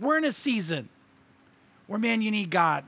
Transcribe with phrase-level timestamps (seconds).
[0.00, 0.88] We're in a season
[1.86, 2.84] where, man, you need God.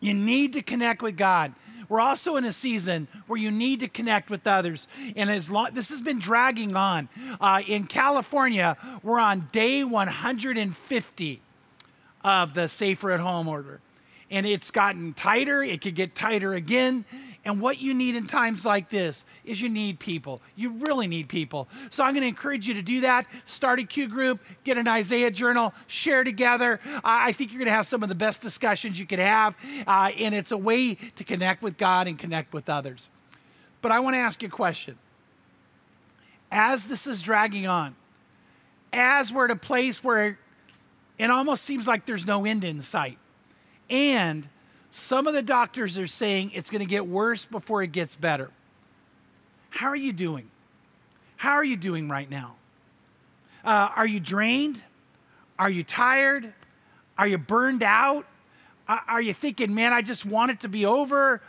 [0.00, 1.54] You need to connect with God.
[1.88, 4.88] We're also in a season where you need to connect with others.
[5.14, 7.08] And as long this has been dragging on,
[7.40, 11.40] uh, in California, we're on day 150
[12.24, 13.80] of the safer at home order.
[14.30, 17.04] And it's gotten tighter, it could get tighter again.
[17.46, 20.42] And what you need in times like this is you need people.
[20.56, 21.68] You really need people.
[21.90, 23.24] So I'm going to encourage you to do that.
[23.44, 26.80] Start a Q group, get an Isaiah journal, share together.
[26.84, 29.54] Uh, I think you're going to have some of the best discussions you could have.
[29.86, 33.10] Uh, and it's a way to connect with God and connect with others.
[33.80, 34.98] But I want to ask you a question.
[36.50, 37.94] As this is dragging on,
[38.92, 40.36] as we're at a place where
[41.16, 43.18] it almost seems like there's no end in sight,
[43.88, 44.48] and
[44.90, 48.50] some of the doctors are saying it's going to get worse before it gets better.
[49.70, 50.50] How are you doing?
[51.36, 52.56] How are you doing right now?
[53.64, 54.80] Uh, are you drained?
[55.58, 56.52] Are you tired?
[57.18, 58.26] Are you burned out?
[58.88, 61.42] Are you thinking, man, I just want it to be over?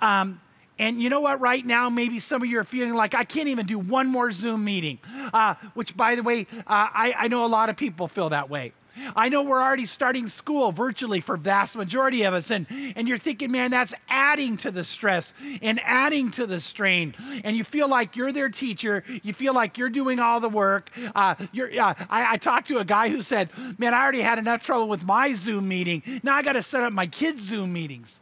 [0.00, 0.40] Um,
[0.78, 1.40] and you know what?
[1.40, 4.32] Right now, maybe some of you are feeling like I can't even do one more
[4.32, 4.98] Zoom meeting,
[5.32, 8.50] uh, which, by the way, uh, I, I know a lot of people feel that
[8.50, 8.72] way.
[9.14, 12.66] I know we're already starting school virtually for vast majority of us and
[12.96, 15.32] and you're thinking man that's adding to the stress
[15.62, 17.14] and adding to the strain.
[17.44, 19.04] And you feel like you're their teacher.
[19.22, 20.90] You feel like you're doing all the work.
[21.14, 24.38] Uh, you're, uh, I, I talked to a guy who said man I already had
[24.38, 26.02] enough trouble with my Zoom meeting.
[26.22, 28.20] Now I got to set up my kids Zoom meetings.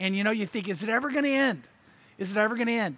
[0.00, 1.62] And you know you think is it ever going to end?
[2.18, 2.96] Is it ever going to end?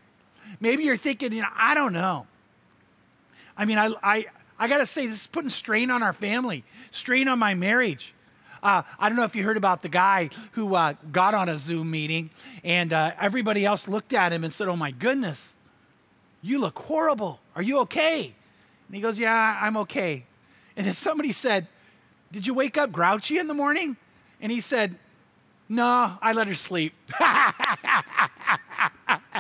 [0.61, 2.27] Maybe you're thinking you know I don't know.
[3.57, 4.27] I mean I I
[4.59, 8.15] I got to say, this is putting strain on our family, strain on my marriage.
[8.63, 11.59] Uh, I don't know if you heard about the guy who uh, got on a
[11.59, 12.31] Zoom meeting
[12.63, 15.55] and uh, everybody else looked at him and said, Oh my goodness,
[16.41, 17.41] you look horrible.
[17.55, 18.35] Are you okay?
[18.89, 20.25] And he goes, Yeah, I'm okay.
[20.77, 21.67] And then somebody said,
[22.33, 23.99] Did you wake up grouchy in the morning?
[24.41, 24.97] And he said,
[25.69, 26.95] No, I let her sleep.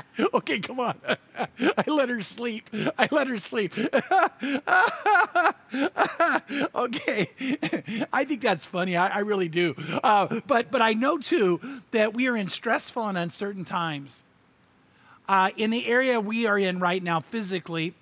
[0.35, 0.99] okay, come on.
[1.37, 2.69] I let her sleep.
[2.99, 3.75] I let her sleep.
[6.75, 7.29] okay.
[8.13, 8.97] I think that's funny.
[8.97, 9.75] I, I really do.
[10.03, 11.61] Uh, but, but I know too
[11.91, 14.23] that we are in stressful and uncertain times.
[15.29, 17.95] Uh, in the area we are in right now, physically,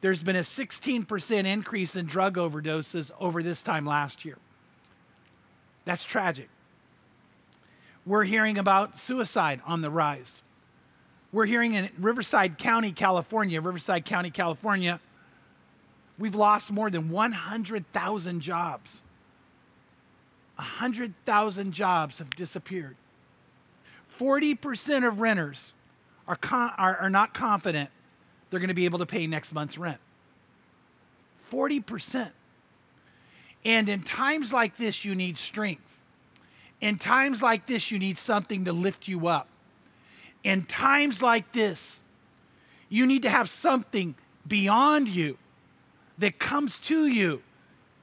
[0.00, 4.38] there's been a 16% increase in drug overdoses over this time last year.
[5.84, 6.48] That's tragic.
[8.06, 10.42] We're hearing about suicide on the rise.
[11.32, 15.00] We're hearing in Riverside County, California, Riverside County, California,
[16.18, 19.02] we've lost more than 100,000 jobs.
[20.56, 22.96] 100,000 jobs have disappeared.
[24.18, 25.72] 40% of renters
[26.26, 27.90] are, con- are, are not confident
[28.50, 29.98] they're going to be able to pay next month's rent.
[31.50, 32.30] 40%.
[33.64, 35.98] And in times like this, you need strength.
[36.80, 39.48] In times like this, you need something to lift you up.
[40.42, 42.00] In times like this,
[42.88, 44.14] you need to have something
[44.46, 45.38] beyond you
[46.18, 47.42] that comes to you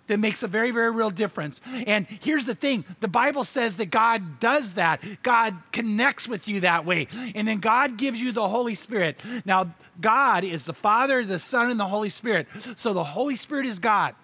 [0.07, 1.61] that makes a very, very real difference.
[1.85, 5.01] And here's the thing the Bible says that God does that.
[5.21, 7.07] God connects with you that way.
[7.35, 9.19] And then God gives you the Holy Spirit.
[9.45, 12.47] Now, God is the Father, the Son, and the Holy Spirit.
[12.75, 14.15] So the Holy Spirit is God.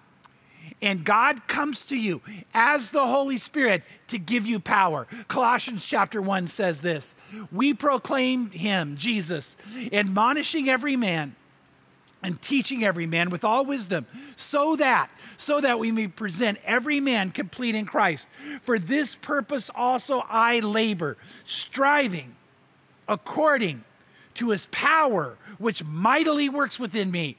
[0.82, 2.20] And God comes to you
[2.52, 5.06] as the Holy Spirit to give you power.
[5.28, 7.14] Colossians chapter 1 says this
[7.50, 9.56] We proclaim him, Jesus,
[9.92, 11.36] admonishing every man
[12.22, 17.00] and teaching every man with all wisdom, so that so that we may present every
[17.00, 18.28] man complete in Christ.
[18.62, 22.36] For this purpose also I labor, striving
[23.08, 23.84] according
[24.34, 27.36] to his power which mightily works within me.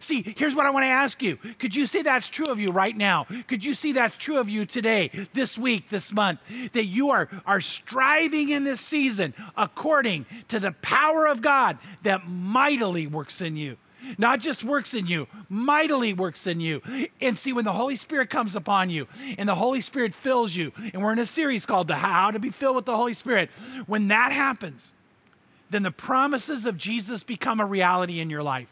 [0.00, 1.36] See, here's what I want to ask you.
[1.58, 3.26] Could you say that's true of you right now?
[3.46, 6.40] Could you see that's true of you today, this week, this month?
[6.72, 12.28] That you are, are striving in this season according to the power of God that
[12.28, 13.76] mightily works in you.
[14.16, 16.80] Not just works in you, mightily works in you.
[17.20, 19.06] And see, when the Holy Spirit comes upon you
[19.36, 22.38] and the Holy Spirit fills you, and we're in a series called The How to
[22.38, 23.50] Be Filled with the Holy Spirit,
[23.86, 24.92] when that happens,
[25.70, 28.68] then the promises of Jesus become a reality in your life.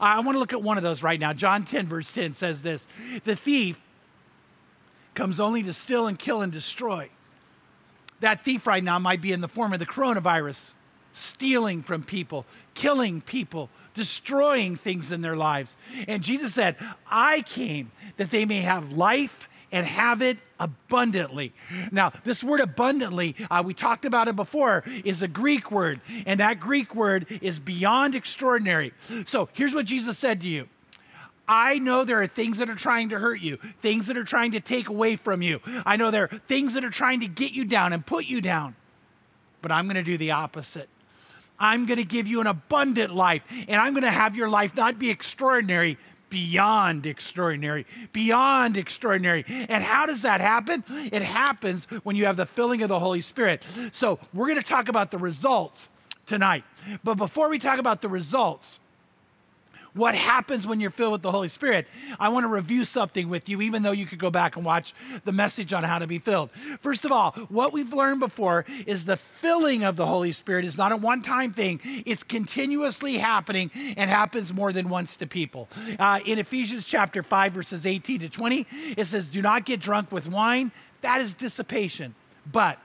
[0.00, 1.32] I want to look at one of those right now.
[1.32, 2.86] John 10, verse 10 says this
[3.24, 3.80] The thief
[5.14, 7.10] comes only to steal and kill and destroy.
[8.20, 10.72] That thief right now might be in the form of the coronavirus,
[11.12, 15.76] stealing from people, killing people, destroying things in their lives.
[16.06, 16.76] And Jesus said,
[17.10, 21.52] I came that they may have life and have it abundantly.
[21.90, 26.40] Now, this word abundantly, uh, we talked about it before, is a Greek word, and
[26.40, 28.92] that Greek word is beyond extraordinary.
[29.26, 30.68] So here's what Jesus said to you
[31.48, 34.52] I know there are things that are trying to hurt you, things that are trying
[34.52, 35.60] to take away from you.
[35.86, 38.42] I know there are things that are trying to get you down and put you
[38.42, 38.76] down.
[39.62, 40.88] But I'm going to do the opposite.
[41.58, 44.76] I'm going to give you an abundant life, and I'm going to have your life
[44.76, 45.98] not be extraordinary,
[46.30, 49.44] beyond extraordinary, beyond extraordinary.
[49.48, 50.84] And how does that happen?
[50.88, 53.64] It happens when you have the filling of the Holy Spirit.
[53.92, 55.88] So, we're going to talk about the results
[56.26, 56.64] tonight.
[57.02, 58.78] But before we talk about the results,
[59.98, 61.86] what happens when you're filled with the Holy Spirit,
[62.18, 64.94] I want to review something with you, even though you could go back and watch
[65.24, 66.50] the message on how to be filled.
[66.80, 70.78] First of all, what we've learned before is the filling of the Holy Spirit is
[70.78, 75.68] not a one time thing, it's continuously happening and happens more than once to people.
[75.98, 78.66] Uh, in Ephesians chapter 5, verses 18 to 20,
[78.96, 82.14] it says, Do not get drunk with wine, that is dissipation.
[82.50, 82.78] But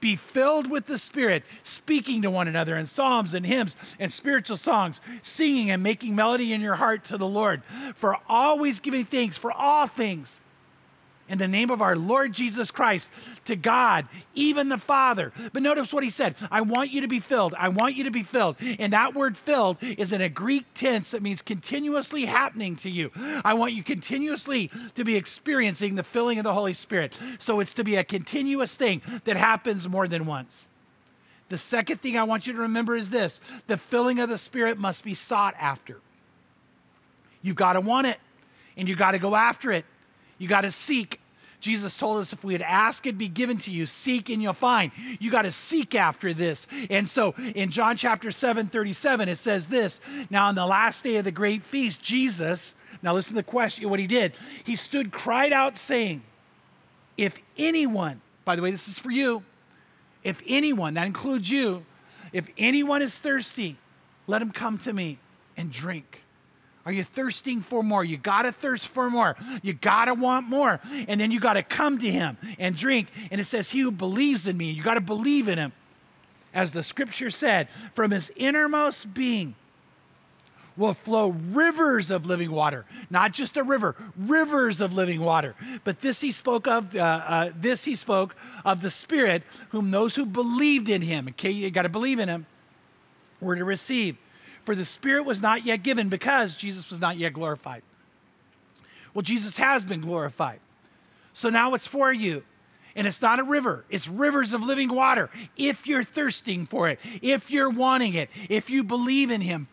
[0.00, 4.56] be filled with the Spirit, speaking to one another in psalms and hymns and spiritual
[4.56, 7.62] songs, singing and making melody in your heart to the Lord,
[7.94, 10.40] for always giving thanks for all things
[11.28, 13.10] in the name of our Lord Jesus Christ
[13.46, 15.32] to God, even the Father.
[15.52, 17.54] But notice what he said I want you to be filled.
[17.54, 18.56] I want you to be filled.
[18.60, 23.10] And that word filled is in a Greek tense that means continuously happening to you.
[23.44, 27.18] I want you continuously to be experiencing the filling of the Holy Spirit.
[27.38, 30.66] So it's to be a continuous thing that happens more than once.
[31.48, 34.78] The second thing I want you to remember is this the filling of the Spirit
[34.78, 36.00] must be sought after.
[37.42, 38.18] You've got to want it
[38.76, 39.84] and you got to go after it.
[40.38, 41.20] You got to seek.
[41.60, 43.86] Jesus told us if we had ask, it'd be given to you.
[43.86, 44.92] Seek and you'll find.
[45.18, 46.66] You got to seek after this.
[46.90, 49.98] And so in John chapter 7, 37, it says this
[50.28, 53.88] Now, on the last day of the great feast, Jesus, now listen to the question,
[53.88, 54.32] what he did.
[54.64, 56.22] He stood, cried out, saying,
[57.16, 59.42] If anyone, by the way, this is for you,
[60.22, 61.84] if anyone, that includes you,
[62.32, 63.76] if anyone is thirsty,
[64.26, 65.18] let him come to me
[65.56, 66.23] and drink.
[66.86, 68.04] Are you thirsting for more?
[68.04, 69.36] You got to thirst for more.
[69.62, 70.80] You got to want more.
[71.08, 73.08] And then you got to come to him and drink.
[73.30, 75.72] And it says, He who believes in me, you got to believe in him.
[76.52, 79.54] As the scripture said, from his innermost being
[80.76, 82.84] will flow rivers of living water.
[83.10, 85.54] Not just a river, rivers of living water.
[85.84, 88.34] But this he spoke of, uh, uh, this he spoke
[88.64, 92.28] of the Spirit, whom those who believed in him, okay, you got to believe in
[92.28, 92.46] him,
[93.40, 94.16] were to receive.
[94.64, 97.82] For the Spirit was not yet given because Jesus was not yet glorified.
[99.12, 100.60] Well, Jesus has been glorified.
[101.32, 102.42] So now it's for you.
[102.96, 105.28] And it's not a river, it's rivers of living water.
[105.56, 109.66] If you're thirsting for it, if you're wanting it, if you believe in Him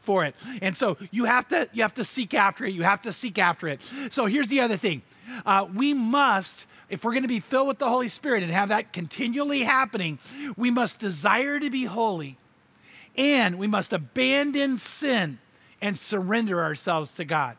[0.00, 0.34] for it.
[0.60, 2.74] And so you have to you have to seek after it.
[2.74, 3.80] You have to seek after it.
[4.10, 5.02] So here's the other thing.
[5.46, 8.70] Uh, we must if we're going to be filled with the Holy Spirit and have
[8.70, 10.18] that continually happening,
[10.56, 12.36] we must desire to be holy
[13.16, 15.38] and we must abandon sin
[15.82, 17.56] and surrender ourselves to God.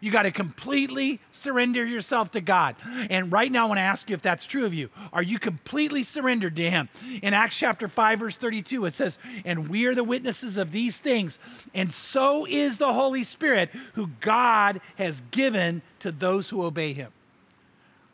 [0.00, 2.76] You got to completely surrender yourself to God.
[3.10, 4.90] And right now, I want to ask you if that's true of you.
[5.12, 6.88] Are you completely surrendered to Him?
[7.22, 10.98] In Acts chapter 5, verse 32, it says, And we are the witnesses of these
[10.98, 11.38] things,
[11.74, 17.10] and so is the Holy Spirit, who God has given to those who obey Him.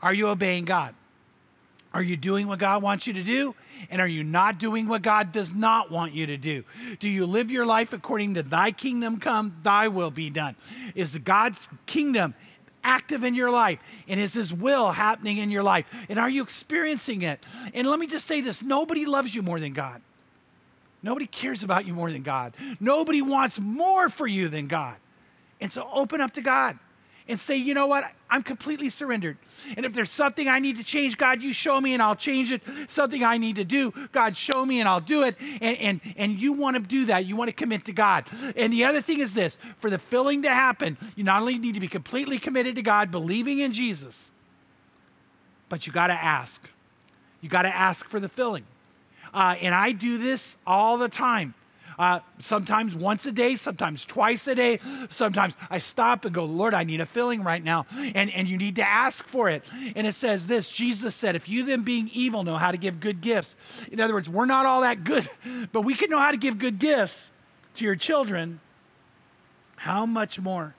[0.01, 0.95] Are you obeying God?
[1.95, 3.55] Are you doing what God wants you to do?
[3.89, 6.65] And are you not doing what God does not want you to do?
[6.99, 10.57] Do you live your life according to thy kingdom come, thy will be done?
[10.97, 12.35] Is God's kingdom
[12.83, 13.79] active in your life?
[14.09, 15.87] And is his will happening in your life?
[16.09, 17.39] And are you experiencing it?
[17.73, 20.03] And let me just say this nobody loves you more than God.
[21.01, 22.57] Nobody cares about you more than God.
[22.81, 24.97] Nobody wants more for you than God.
[25.61, 26.77] And so open up to God
[27.27, 28.11] and say, you know what?
[28.29, 29.39] I'm completely surrendered.
[29.77, 32.53] And if there's something I need to change, God, you show me and I'll change
[32.53, 32.63] it.
[32.89, 35.37] Something I need to do, God, show me and I'll do it.
[35.61, 37.25] And, and, and you want to do that.
[37.25, 38.27] You want to commit to God.
[38.57, 41.75] And the other thing is this for the filling to happen, you not only need
[41.75, 44.31] to be completely committed to God, believing in Jesus,
[45.69, 46.69] but you got to ask.
[47.41, 48.65] You got to ask for the filling.
[49.33, 51.55] Uh, and I do this all the time
[51.99, 54.81] uh, sometimes once a day, sometimes twice a day.
[55.09, 57.87] Sometimes I stop and go, Lord, I need a filling right now.
[58.15, 59.65] And, and you need to ask for it.
[59.95, 63.01] And it says this Jesus said, If you then being evil know how to give
[63.01, 63.57] good gifts,
[63.91, 65.29] in other words, we're not all that good,
[65.73, 67.31] but we can know how to give good gifts
[67.75, 68.61] to your children,
[69.77, 70.75] how much more?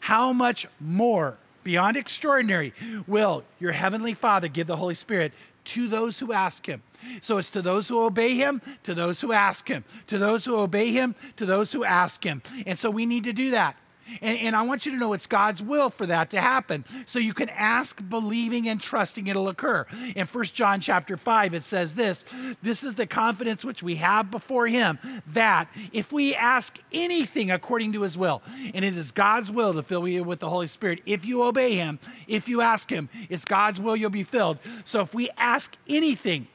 [0.00, 1.36] How much more?
[1.62, 2.74] Beyond extraordinary,
[3.06, 5.32] will your heavenly Father give the Holy Spirit
[5.64, 6.82] to those who ask him.
[7.20, 10.56] So it's to those who obey him, to those who ask him, to those who
[10.56, 12.42] obey him, to those who ask him.
[12.66, 13.76] And so we need to do that.
[14.20, 16.84] And, and, I want you to know it's God's will for that to happen.
[17.06, 19.86] So you can ask, believing, and trusting it'll occur.
[20.14, 22.24] In 1 John chapter 5, it says this
[22.62, 27.92] This is the confidence which we have before Him, that if we ask anything according
[27.92, 28.42] to His will,
[28.74, 31.74] and it is God's will to fill you with the Holy Spirit, if you obey
[31.74, 34.58] Him, if you ask Him, it's God's will you'll be filled.
[34.84, 36.46] So if we ask anything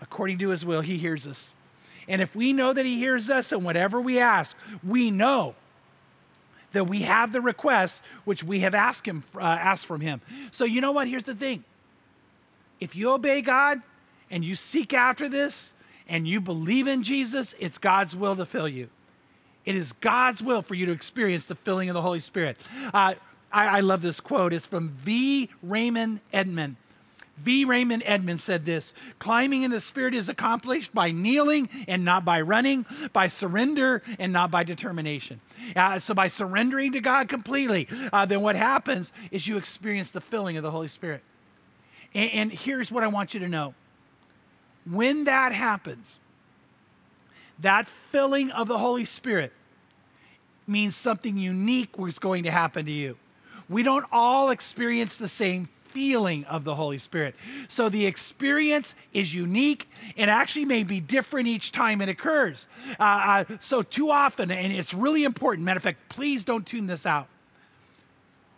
[0.00, 1.54] according to His will, He hears us.
[2.08, 5.54] And if we know that He hears us and whatever we ask, we know
[6.72, 10.20] that we have the request which we have asked him uh, asked from him.
[10.50, 11.08] So you know what?
[11.08, 11.64] Here's the thing.
[12.80, 13.80] If you obey God
[14.30, 15.72] and you seek after this
[16.08, 18.88] and you believe in Jesus, it's God's will to fill you.
[19.64, 22.58] It is God's will for you to experience the filling of the Holy Spirit.
[22.92, 23.14] Uh,
[23.52, 24.52] I, I love this quote.
[24.52, 25.48] It's from V.
[25.62, 26.76] Raymond Edman.
[27.42, 27.64] V.
[27.64, 32.40] Raymond Edmonds said this climbing in the Spirit is accomplished by kneeling and not by
[32.40, 35.40] running, by surrender and not by determination.
[35.74, 40.20] Uh, so, by surrendering to God completely, uh, then what happens is you experience the
[40.20, 41.22] filling of the Holy Spirit.
[42.14, 43.74] And, and here's what I want you to know
[44.84, 46.20] when that happens,
[47.58, 49.52] that filling of the Holy Spirit
[50.66, 53.16] means something unique was going to happen to you.
[53.68, 57.34] We don't all experience the same feeling of the Holy Spirit.
[57.68, 62.66] So the experience is unique and actually may be different each time it occurs.
[62.98, 66.86] Uh, uh, so, too often, and it's really important, matter of fact, please don't tune
[66.86, 67.28] this out.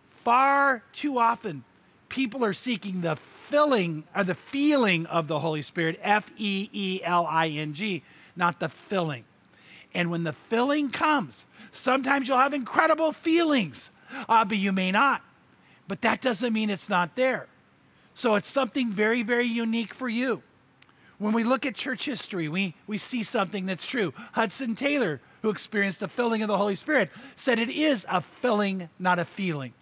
[0.08, 1.64] Far too often,
[2.08, 7.00] people are seeking the filling or the feeling of the Holy Spirit, F E E
[7.02, 8.02] L I N G,
[8.36, 9.24] not the filling.
[9.92, 13.90] And when the filling comes, sometimes you'll have incredible feelings,
[14.28, 15.22] uh, but you may not
[15.88, 17.46] but that doesn't mean it's not there.
[18.14, 20.42] So it's something very, very unique for you.
[21.18, 24.12] When we look at church history, we, we see something that's true.
[24.32, 28.88] Hudson Taylor, who experienced the filling of the Holy Spirit, said it is a filling,
[28.98, 29.74] not a feeling.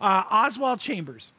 [0.00, 1.32] Uh, Oswald Chambers,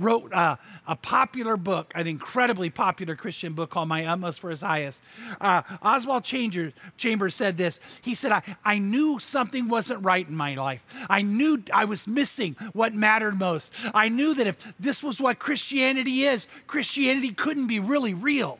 [0.00, 4.62] wrote uh, a popular book, an incredibly popular Christian book called My Utmost for His
[4.62, 5.02] Highest.
[5.40, 7.78] Uh, Oswald Chambers, Chambers said this.
[8.00, 10.84] He said, I, I knew something wasn't right in my life.
[11.08, 13.72] I knew I was missing what mattered most.
[13.94, 18.58] I knew that if this was what Christianity is, Christianity couldn't be really real.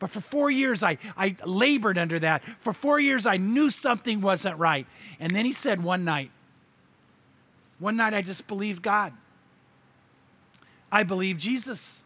[0.00, 2.42] But for four years, I, I labored under that.
[2.60, 4.84] For four years, I knew something wasn't right.
[5.20, 6.32] And then he said one night,
[7.78, 9.12] one night I just believed God.
[10.92, 11.98] I believe Jesus.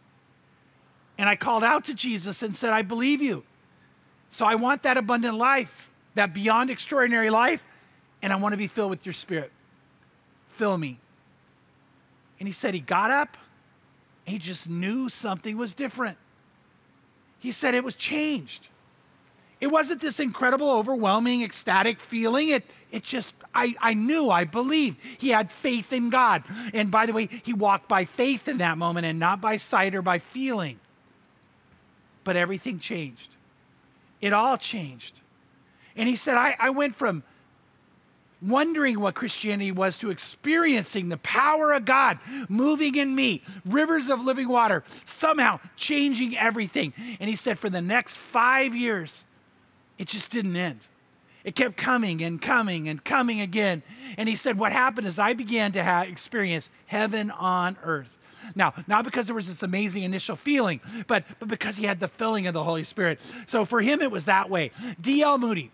[1.17, 3.43] And I called out to Jesus and said, I believe you.
[4.31, 7.65] So I want that abundant life, that beyond extraordinary life,
[8.21, 9.51] and I want to be filled with your spirit.
[10.47, 10.99] Fill me.
[12.39, 13.37] And he said he got up,
[14.25, 16.17] he just knew something was different.
[17.39, 18.69] He said it was changed.
[19.59, 22.49] It wasn't this incredible, overwhelming, ecstatic feeling.
[22.49, 24.99] It, it just, I, I knew, I believed.
[25.17, 26.43] He had faith in God.
[26.73, 29.95] And by the way, he walked by faith in that moment and not by sight
[29.95, 30.79] or by feeling.
[32.23, 33.29] But everything changed.
[34.21, 35.19] It all changed.
[35.95, 37.23] And he said, I, I went from
[38.41, 44.23] wondering what Christianity was to experiencing the power of God moving in me, rivers of
[44.23, 46.93] living water, somehow changing everything.
[47.19, 49.25] And he said, for the next five years,
[49.97, 50.79] it just didn't end.
[51.43, 53.81] It kept coming and coming and coming again.
[54.17, 58.17] And he said, What happened is I began to experience heaven on earth.
[58.55, 62.07] Now, not because there was this amazing initial feeling, but, but because he had the
[62.07, 63.19] filling of the Holy Spirit.
[63.47, 64.71] So for him, it was that way.
[64.99, 65.37] D.L.
[65.37, 65.71] Moody,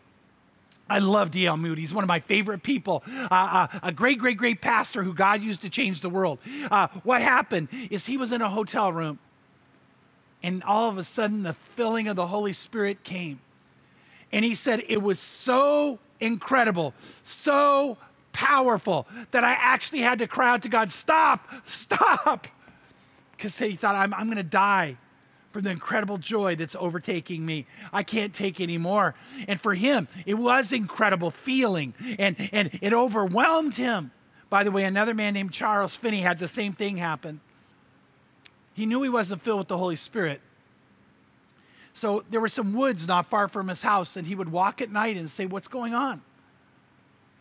[0.90, 1.58] I love D.L.
[1.58, 1.82] Moody.
[1.82, 3.04] He's one of my favorite people.
[3.08, 6.40] Uh, uh, a great, great, great pastor who God used to change the world.
[6.70, 9.20] Uh, what happened is he was in a hotel room,
[10.42, 13.40] and all of a sudden, the filling of the Holy Spirit came.
[14.34, 17.98] And he said it was so incredible, so
[18.34, 22.48] powerful that I actually had to cry out to God, Stop, stop.
[23.32, 24.98] Because he thought, I'm, I'm going to die
[25.52, 27.68] from the incredible joy that's overtaking me.
[27.94, 29.14] I can't take anymore.
[29.48, 34.12] And for him, it was incredible feeling, and, and it overwhelmed him.
[34.50, 37.40] By the way, another man named Charles Finney had the same thing happen.
[38.74, 40.42] He knew he wasn't filled with the Holy Spirit,
[41.94, 44.92] so there were some woods not far from his house, and he would walk at
[44.92, 46.22] night and say, What's going on?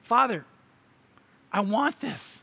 [0.02, 0.44] Father,
[1.52, 2.42] I want this.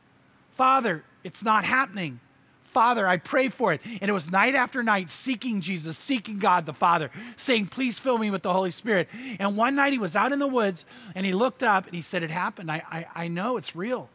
[0.54, 2.20] Father, it's not happening.
[2.66, 3.82] Father, I pray for it.
[3.84, 8.18] And it was night after night seeking Jesus, seeking God the Father, saying, Please fill
[8.18, 9.08] me with the Holy Spirit.
[9.39, 10.86] And one night he was out in the woods
[11.16, 12.72] and he looked up and he said, It happened.
[12.72, 14.10] I, I, I know it's real.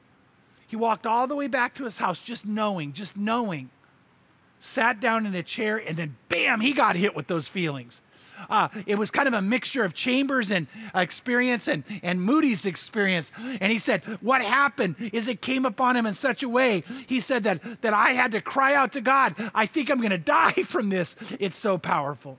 [0.67, 3.71] He walked all the way back to his house just knowing, just knowing
[4.65, 8.01] sat down in a chair, and then bam, he got hit with those feelings.
[8.49, 13.31] uh, it was kind of a mixture of Chambers and experience and, and Moody's experience.
[13.61, 16.83] And he said, what happened is it came upon him in such a way.
[17.07, 20.11] He said that, that I had to cry out to God, I think I'm going
[20.11, 21.15] to die from this.
[21.39, 22.39] It's so powerful.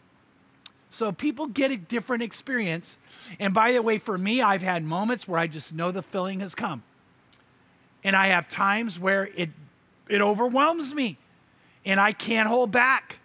[0.90, 2.98] So people get a different experience.
[3.40, 6.40] And by the way, for me, I've had moments where I just know the filling
[6.40, 6.84] has come.
[8.04, 9.50] And I have times where it,
[10.08, 11.18] it overwhelms me
[11.86, 13.20] and I can't hold back.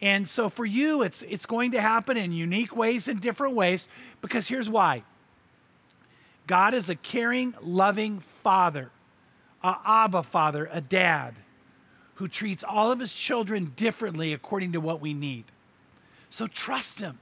[0.00, 3.88] And so for you, it's, it's going to happen in unique ways, in different ways,
[4.20, 5.02] because here's why
[6.46, 8.90] God is a caring, loving father,
[9.62, 11.34] a Abba father, a dad,
[12.16, 15.44] who treats all of his children differently according to what we need.
[16.34, 17.20] So trust Him.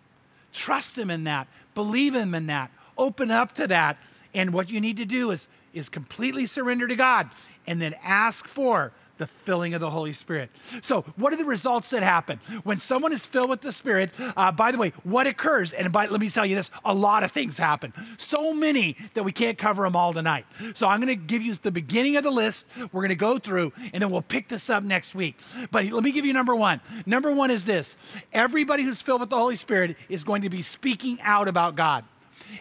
[0.55, 1.47] Trust Him in that.
[1.75, 2.71] Believe Him in that.
[2.97, 3.99] Open up to that.
[4.33, 7.29] And what you need to do is, is completely surrender to God
[7.67, 10.51] and then ask for the filling of the Holy Spirit.
[10.81, 12.39] So, what are the results that happen?
[12.65, 15.73] When someone is filled with the Spirit, uh, by the way, what occurs?
[15.73, 17.93] And by, let me tell you this a lot of things happen.
[18.19, 20.47] So many that we can't cover them all tonight.
[20.75, 22.67] So, I'm going to give you the beginning of the list.
[22.93, 25.39] We're going to go through, and then we'll pick this up next week.
[25.71, 26.81] But let me give you number one.
[27.07, 27.97] Number one is this
[28.33, 32.05] everybody who's filled with the Holy Spirit is going to be speaking out about God.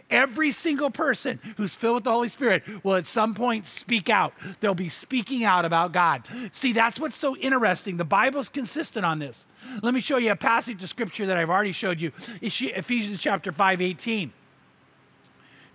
[0.10, 4.34] Every single person who's filled with the Holy Spirit will at some point speak out.
[4.60, 6.24] They'll be speaking out about God.
[6.52, 7.98] See, that's what's so interesting.
[7.98, 9.46] The Bible's consistent on this.
[9.82, 12.12] Let me show you a passage of scripture that I've already showed you.
[12.42, 14.34] Ephesians chapter 5, 18.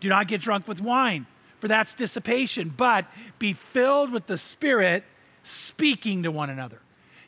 [0.01, 1.27] Do not get drunk with wine,
[1.59, 3.07] for that's dissipation, but
[3.39, 5.05] be filled with the Spirit,
[5.43, 6.81] speaking to one another.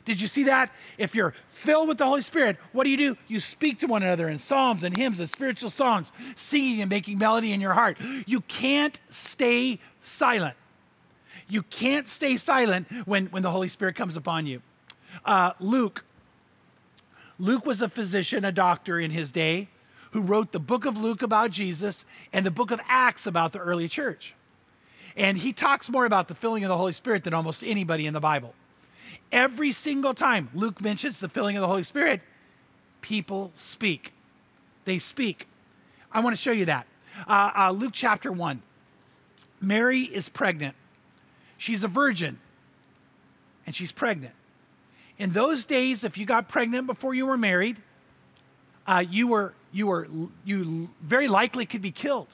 [0.09, 0.71] Did you see that?
[0.97, 3.17] If you're filled with the Holy Spirit, what do you do?
[3.27, 7.19] You speak to one another in psalms and hymns and spiritual songs, singing and making
[7.19, 7.95] melody in your heart.
[8.25, 10.57] You can't stay silent.
[11.47, 14.63] You can't stay silent when, when the Holy Spirit comes upon you.
[15.23, 16.03] Uh, Luke,
[17.37, 19.67] Luke was a physician, a doctor in his day,
[20.09, 23.59] who wrote the book of Luke about Jesus and the book of Acts about the
[23.59, 24.33] early church.
[25.15, 28.15] And he talks more about the filling of the Holy Spirit than almost anybody in
[28.15, 28.55] the Bible.
[29.31, 32.21] Every single time Luke mentions the filling of the Holy Spirit,
[33.01, 34.13] people speak.
[34.85, 35.47] They speak.
[36.11, 36.87] I want to show you that.
[37.27, 38.61] Uh, uh, Luke chapter 1.
[39.61, 40.75] Mary is pregnant.
[41.57, 42.39] She's a virgin,
[43.65, 44.33] and she's pregnant.
[45.17, 47.77] In those days, if you got pregnant before you were married,
[48.87, 50.07] uh, you were you were
[50.45, 52.29] you very likely could be killed.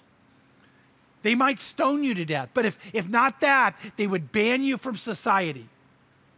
[1.24, 4.78] They might stone you to death, but if if not that, they would ban you
[4.78, 5.68] from society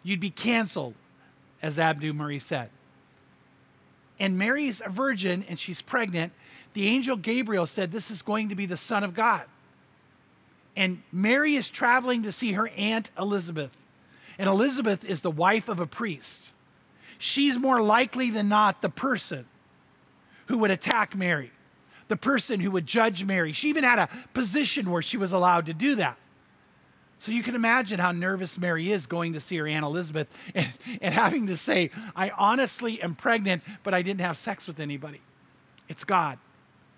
[0.08, 0.94] you'd be canceled,
[1.62, 2.70] as Abdu Murray said.
[4.20, 6.32] And Mary's a virgin and she's pregnant.
[6.74, 9.44] The angel Gabriel said, This is going to be the Son of God.
[10.78, 13.78] And Mary is traveling to see her aunt Elizabeth.
[14.40, 16.52] And Elizabeth is the wife of a priest.
[17.18, 19.46] She's more likely than not the person
[20.46, 21.52] who would attack Mary,
[22.08, 23.52] the person who would judge Mary.
[23.52, 26.18] She even had a position where she was allowed to do that.
[27.20, 30.72] So you can imagine how nervous Mary is going to see her Aunt Elizabeth and,
[31.02, 35.22] and having to say, I honestly am pregnant, but I didn't have sex with anybody.
[35.90, 36.38] It's God.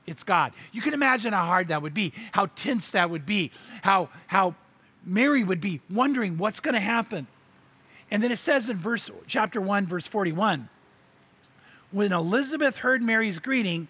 [0.05, 0.53] It's God.
[0.71, 3.51] You can imagine how hard that would be, how tense that would be,
[3.82, 4.55] how, how
[5.05, 7.27] Mary would be wondering what's going to happen.
[8.12, 10.67] And then it says in verse chapter 1 verse 41,
[11.91, 13.88] when Elizabeth heard Mary's greeting,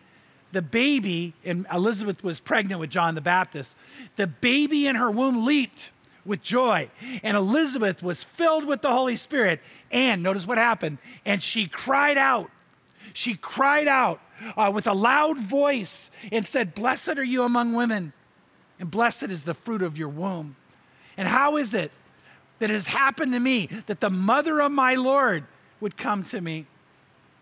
[0.51, 3.75] the baby and Elizabeth was pregnant with John the Baptist,
[4.15, 5.91] the baby in her womb leaped
[6.25, 6.89] with joy.
[7.23, 9.61] And Elizabeth was filled with the Holy Spirit.
[9.91, 10.97] And notice what happened.
[11.25, 12.49] And she cried out.
[13.13, 14.21] She cried out
[14.55, 18.13] uh, with a loud voice and said, Blessed are you among women,
[18.79, 20.55] and blessed is the fruit of your womb.
[21.17, 21.91] And how is it
[22.59, 25.45] that it has happened to me that the mother of my Lord
[25.81, 26.65] would come to me?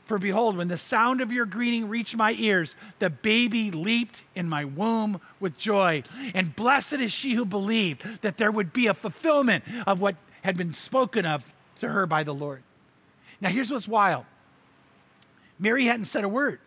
[0.07, 4.47] For behold, when the sound of your greeting reached my ears, the baby leaped in
[4.47, 6.03] my womb with joy.
[6.33, 10.57] And blessed is she who believed that there would be a fulfillment of what had
[10.57, 12.63] been spoken of to her by the Lord.
[13.41, 14.25] Now, here's what's wild
[15.59, 16.59] Mary hadn't said a word.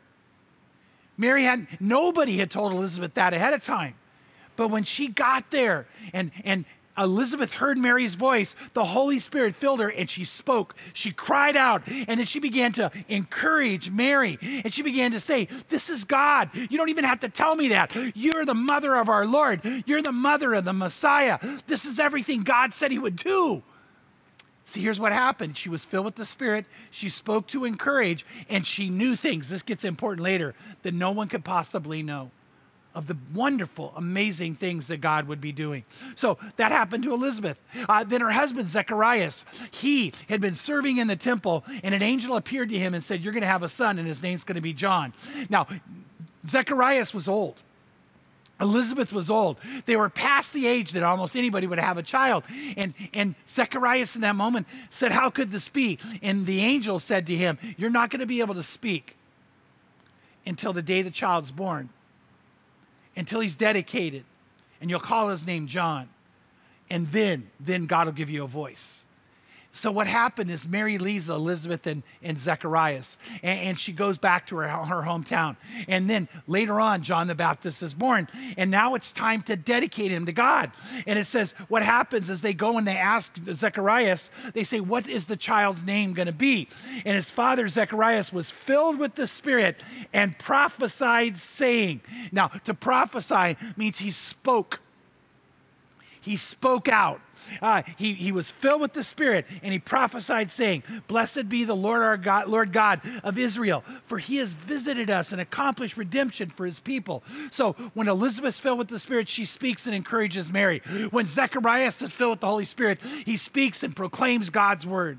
[1.17, 3.95] Mary hadn't, nobody had told Elizabeth that ahead of time.
[4.57, 6.67] But when she got there and, and
[6.99, 8.55] Elizabeth heard Mary's voice.
[8.75, 10.75] The Holy Spirit filled her and she spoke.
[10.93, 14.39] She cried out and then she began to encourage Mary.
[14.43, 16.51] And she began to say, This is God.
[16.55, 17.97] You don't even have to tell me that.
[18.15, 19.61] You're the mother of our Lord.
[19.87, 21.39] You're the mother of the Messiah.
[21.67, 23.63] This is everything God said He would do.
[24.71, 25.57] See, here's what happened.
[25.57, 26.65] She was filled with the Spirit.
[26.93, 29.49] She spoke to encourage, and she knew things.
[29.49, 32.31] This gets important later that no one could possibly know.
[32.95, 35.85] Of the wonderful, amazing things that God would be doing.
[36.17, 37.61] So that happened to Elizabeth.
[37.89, 42.37] Uh, then her husband, Zacharias, he had been serving in the temple, and an angel
[42.37, 44.57] appeared to him and said, You're going to have a son, and his name's going
[44.57, 45.13] to be John.
[45.49, 45.69] Now,
[46.49, 47.57] Zacharias was old.
[48.61, 49.57] Elizabeth was old.
[49.87, 52.45] They were past the age that almost anybody would have a child.
[52.77, 55.99] And, and Zacharias in that moment said, How could this be?
[56.23, 59.17] And the angel said to him, You're not going to be able to speak
[60.45, 61.91] until the day the child's born
[63.17, 64.25] until he's dedicated,
[64.81, 66.09] and you'll call his name John.
[66.89, 69.05] And then, then God will give you a voice.
[69.73, 74.49] So what happened is Mary leaves Elizabeth and, and Zacharias, and, and, she goes back
[74.49, 75.57] to her, her hometown.
[75.87, 80.11] And then later on, John the Baptist is born, and now it's time to dedicate
[80.11, 80.73] him to God.
[81.07, 85.09] And it says what happens is they go and they ask Zacharias, they say, what
[85.09, 86.69] is the child's name going to be?
[87.05, 89.81] And his father, Zacharias, was filled with the Spirit
[90.13, 92.01] and prophesied, saying,
[92.33, 94.81] now to prophesy means he spoke.
[96.21, 97.21] He spoke out
[97.63, 101.77] uh, he, he was filled with the Spirit and he prophesied, saying, Blessed be the
[101.77, 106.51] Lord our God, Lord God of Israel, for he has visited us and accomplished redemption
[106.51, 107.23] for his people.
[107.51, 110.81] So when Elizabeth's filled with the Spirit, she speaks and encourages Mary.
[111.11, 115.19] When Zechariah is filled with the Holy Spirit, he speaks and proclaims God's word.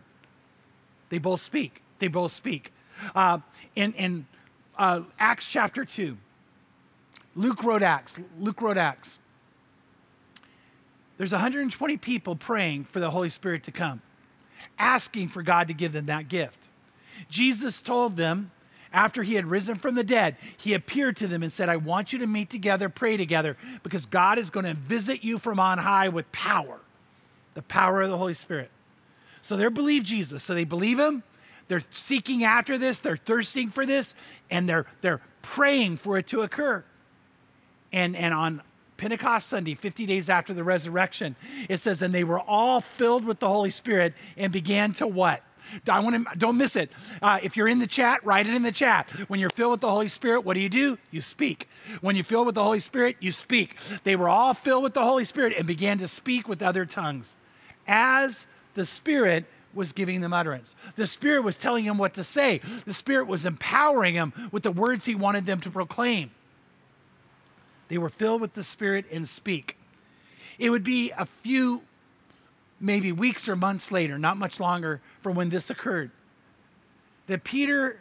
[1.10, 1.82] They both speak.
[2.00, 2.72] They both speak.
[3.16, 3.40] Uh,
[3.76, 4.26] in in
[4.78, 6.18] uh, Acts chapter 2,
[7.36, 8.20] Luke wrote Acts.
[8.40, 9.20] Luke wrote Acts.
[11.22, 14.02] There's 120 people praying for the Holy Spirit to come,
[14.80, 16.58] asking for God to give them that gift.
[17.30, 18.50] Jesus told them
[18.92, 22.12] after he had risen from the dead, he appeared to them and said, I want
[22.12, 25.78] you to meet together, pray together, because God is going to visit you from on
[25.78, 26.80] high with power,
[27.54, 28.72] the power of the Holy Spirit.
[29.44, 30.42] So they believe Jesus.
[30.42, 31.22] So they believe him.
[31.68, 33.00] They're seeking after this.
[33.00, 34.16] They're thirsting for this.
[34.50, 36.84] And they're, they're praying for it to occur.
[37.94, 38.64] And, and on
[39.02, 41.36] Pentecost Sunday, 50 days after the resurrection,
[41.68, 45.42] it says, and they were all filled with the Holy Spirit and began to what?
[45.90, 46.92] I want to don't miss it.
[47.20, 49.10] Uh, if you're in the chat, write it in the chat.
[49.28, 51.00] When you're filled with the Holy Spirit, what do you do?
[51.10, 51.68] You speak.
[52.02, 53.76] When you're filled with the Holy Spirit, you speak.
[54.04, 57.36] They were all filled with the Holy Spirit and began to speak with other tongues,
[57.88, 60.76] as the Spirit was giving them utterance.
[60.96, 62.62] The Spirit was telling them what to say.
[62.86, 66.30] The Spirit was empowering them with the words He wanted them to proclaim.
[67.92, 69.76] They were filled with the Spirit and speak.
[70.58, 71.82] It would be a few,
[72.80, 76.10] maybe weeks or months later, not much longer, from when this occurred,
[77.28, 78.00] that Peter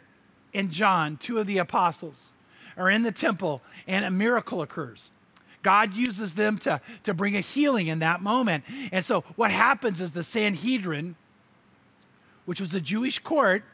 [0.53, 2.31] and John, two of the apostles,
[2.77, 5.11] are in the temple and a miracle occurs.
[5.61, 8.63] God uses them to, to bring a healing in that moment.
[8.93, 11.17] And so what happens is the Sanhedrin,
[12.45, 13.65] which was a Jewish court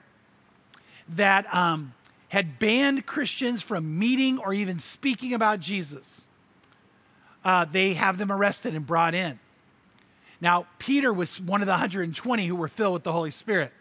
[1.07, 1.93] that um,
[2.29, 6.27] had banned Christians from meeting or even speaking about Jesus,
[7.43, 9.39] uh, they have them arrested and brought in.
[10.41, 13.71] Now, Peter was one of the 120 who were filled with the Holy Spirit.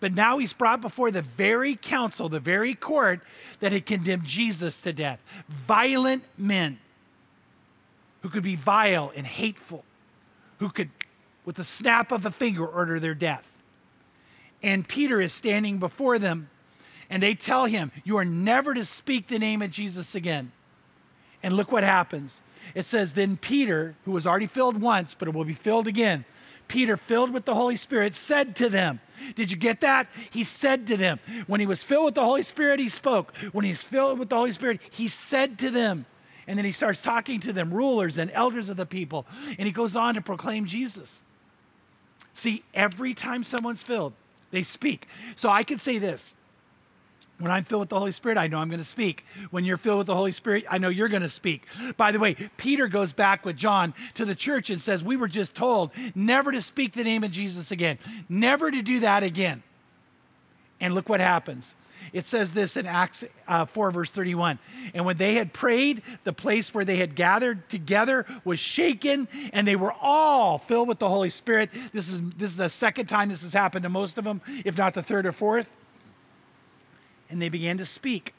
[0.00, 3.20] But now he's brought before the very council, the very court
[3.60, 5.22] that had condemned Jesus to death.
[5.48, 6.80] Violent men
[8.22, 9.84] who could be vile and hateful,
[10.58, 10.90] who could,
[11.44, 13.46] with the snap of a finger, order their death.
[14.60, 16.50] And Peter is standing before them
[17.12, 20.50] and they tell him, You are never to speak the name of Jesus again.
[21.42, 22.40] And look what happens.
[22.74, 26.24] It says, Then Peter, who was already filled once, but it will be filled again,
[26.68, 28.98] Peter, filled with the Holy Spirit, said to them,
[29.36, 30.06] Did you get that?
[30.30, 33.36] He said to them, When he was filled with the Holy Spirit, he spoke.
[33.52, 36.06] When he's filled with the Holy Spirit, he said to them,
[36.46, 39.26] and then he starts talking to them, rulers and elders of the people,
[39.58, 41.22] and he goes on to proclaim Jesus.
[42.32, 44.14] See, every time someone's filled,
[44.50, 45.06] they speak.
[45.36, 46.32] So I could say this
[47.42, 49.26] when I'm filled with the Holy Spirit, I know I'm going to speak.
[49.50, 51.66] When you're filled with the Holy Spirit, I know you're going to speak.
[51.96, 55.26] By the way, Peter goes back with John to the church and says, We were
[55.26, 59.64] just told never to speak the name of Jesus again, never to do that again.
[60.80, 61.74] And look what happens.
[62.12, 64.60] It says this in Acts uh, 4, verse 31.
[64.94, 69.66] And when they had prayed, the place where they had gathered together was shaken, and
[69.66, 71.70] they were all filled with the Holy Spirit.
[71.92, 74.78] This is, this is the second time this has happened to most of them, if
[74.78, 75.72] not the third or fourth
[77.32, 78.34] and they began to speak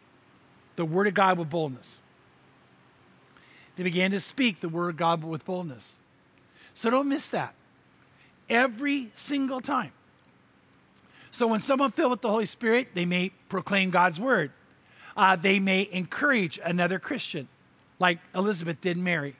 [0.75, 1.99] the word of God with boldness.
[3.75, 5.95] They began to speak the word of God with boldness.
[6.75, 7.55] So don't miss that.
[8.49, 9.91] Every single time.
[11.31, 14.51] So when someone filled with the Holy Spirit, they may proclaim God's word.
[15.17, 17.47] Uh, they may encourage another Christian,
[17.99, 19.35] like Elizabeth did Mary.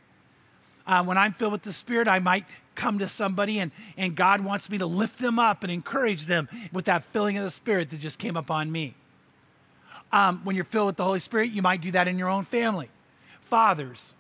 [0.88, 4.42] Uh, when I'm filled with the Spirit, I might come to somebody and, and God
[4.42, 7.92] wants me to lift them up and encourage them with that filling of the Spirit
[7.92, 8.96] that just came upon me.
[10.13, 12.45] Um, when you're filled with the Holy Spirit, you might do that in your own
[12.45, 12.89] family.
[13.41, 14.13] fathers,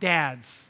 [0.00, 0.66] dads,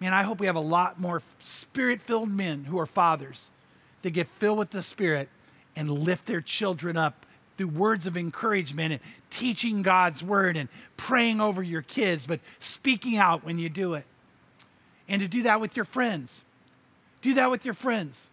[0.00, 3.50] man, I hope we have a lot more spirit filled men who are fathers
[4.02, 5.28] that get filled with the Spirit
[5.76, 11.40] and lift their children up through words of encouragement and teaching God's word and praying
[11.40, 14.04] over your kids, but speaking out when you do it.
[15.08, 16.44] And to do that with your friends.
[17.20, 18.28] Do that with your friends.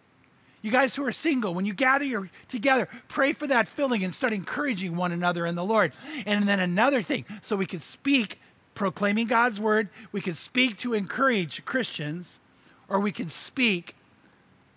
[0.66, 4.12] You guys who are single, when you gather your, together, pray for that filling and
[4.12, 5.92] start encouraging one another in the Lord.
[6.26, 8.40] And then another thing, so we can speak
[8.74, 12.40] proclaiming God's word, we can speak to encourage Christians,
[12.88, 13.94] or we can speak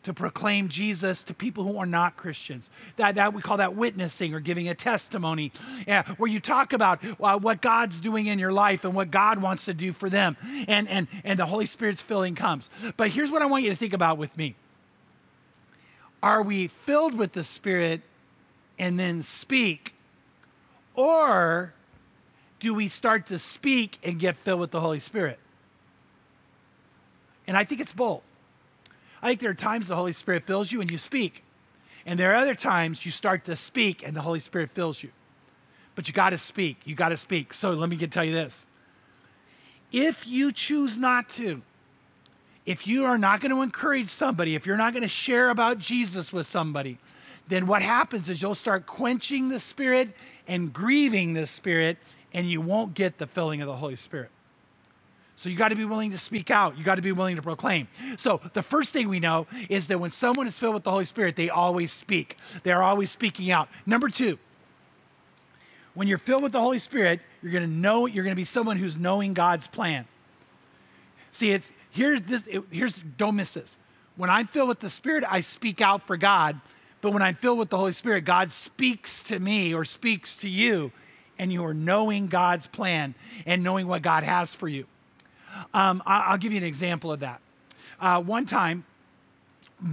[0.04, 2.70] to proclaim Jesus to people who are not Christians.
[2.98, 5.52] That, that we call that witnessing or giving a testimony,
[5.88, 9.42] yeah, where you talk about uh, what God's doing in your life and what God
[9.42, 12.70] wants to do for them, and and and the Holy Spirit's filling comes.
[12.96, 14.54] But here's what I want you to think about with me:
[16.22, 18.02] Are we filled with the Spirit
[18.78, 19.94] and then speak,
[20.96, 21.74] or
[22.60, 25.40] do we start to speak and get filled with the Holy Spirit?
[27.48, 28.22] And I think it's both.
[29.22, 31.44] I think there are times the Holy Spirit fills you and you speak.
[32.06, 35.10] And there are other times you start to speak and the Holy Spirit fills you.
[35.96, 36.78] But you got to speak.
[36.86, 37.54] You got to speak.
[37.54, 38.66] So let me tell you this.
[39.92, 41.62] If you choose not to,
[42.70, 45.80] if you are not going to encourage somebody, if you're not going to share about
[45.80, 47.00] Jesus with somebody,
[47.48, 50.10] then what happens is you'll start quenching the Spirit
[50.48, 51.98] and grieving the Spirit,
[52.32, 54.30] and you won't get the filling of the Holy Spirit.
[55.36, 56.78] So you got to be willing to speak out.
[56.78, 57.88] You got to be willing to proclaim.
[58.20, 61.06] So the first thing we know is that when someone is filled with the Holy
[61.06, 62.38] Spirit, they always speak.
[62.62, 63.68] They're always speaking out.
[63.88, 64.38] Number two,
[65.96, 68.44] when you're filled with the Holy Spirit, you're going to know you're going to be
[68.44, 70.06] someone who's knowing God's plan.
[71.32, 72.44] See, it's here's this.
[72.72, 73.78] Here's don't miss this.
[74.16, 76.60] When I'm filled with the Spirit, I speak out for God.
[77.02, 80.50] But when I'm filled with the Holy Spirit, God speaks to me or speaks to
[80.50, 80.92] you,
[81.38, 84.86] and you are knowing God's plan and knowing what God has for you.
[85.74, 87.42] Um, I, will give you an example of that.
[88.00, 88.84] Uh, one time,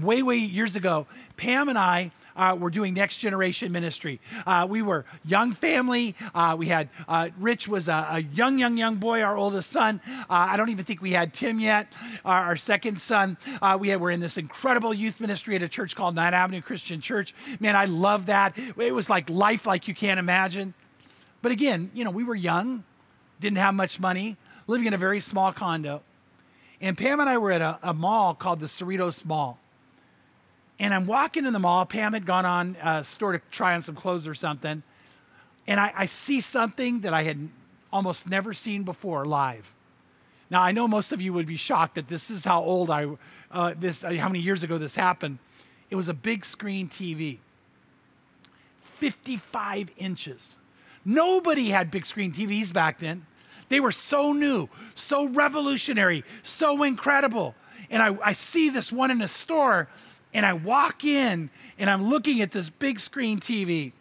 [0.03, 1.07] way, way years ago,
[1.37, 4.21] Pam and I uh, were doing next generation ministry.
[4.47, 6.15] Uh, we were young family.
[6.35, 10.01] Uh, we had uh, Rich was a, a, young, young, young boy, our oldest son.
[10.09, 11.93] Uh, I don't even think we had Tim yet,
[12.25, 13.37] our, our second son.
[13.79, 17.01] We had, were in this incredible youth ministry at a church called Ninth Avenue Christian
[17.01, 17.35] Church.
[17.61, 18.57] Man, I love that.
[18.57, 20.75] It was like life like you can't imagine.
[21.43, 22.85] But again, you know, we were young,
[23.41, 26.03] didn't have much money living in a very small condo.
[26.81, 29.59] And Pam and I were at a, a mall called the Cerritos Mall.
[30.79, 31.87] And I'm walking in the mall.
[31.87, 34.83] Pam had gone on a store to try on some clothes or something.
[35.67, 37.49] And I, I see something that I had
[37.93, 39.73] almost never seen before live.
[40.51, 43.07] Now, I know most of you would be shocked that this is how old I,
[43.51, 45.39] uh, this, uh, how many years ago this happened.
[45.91, 47.39] It was a big screen TV,
[48.83, 50.57] 55 inches.
[51.05, 53.27] Nobody had big screen TVs back then.
[53.69, 57.55] They were so new, so revolutionary, so incredible.
[57.91, 59.89] And I, I see this one in a store,
[60.35, 63.93] and I walk in, and I'm looking at this big screen TV,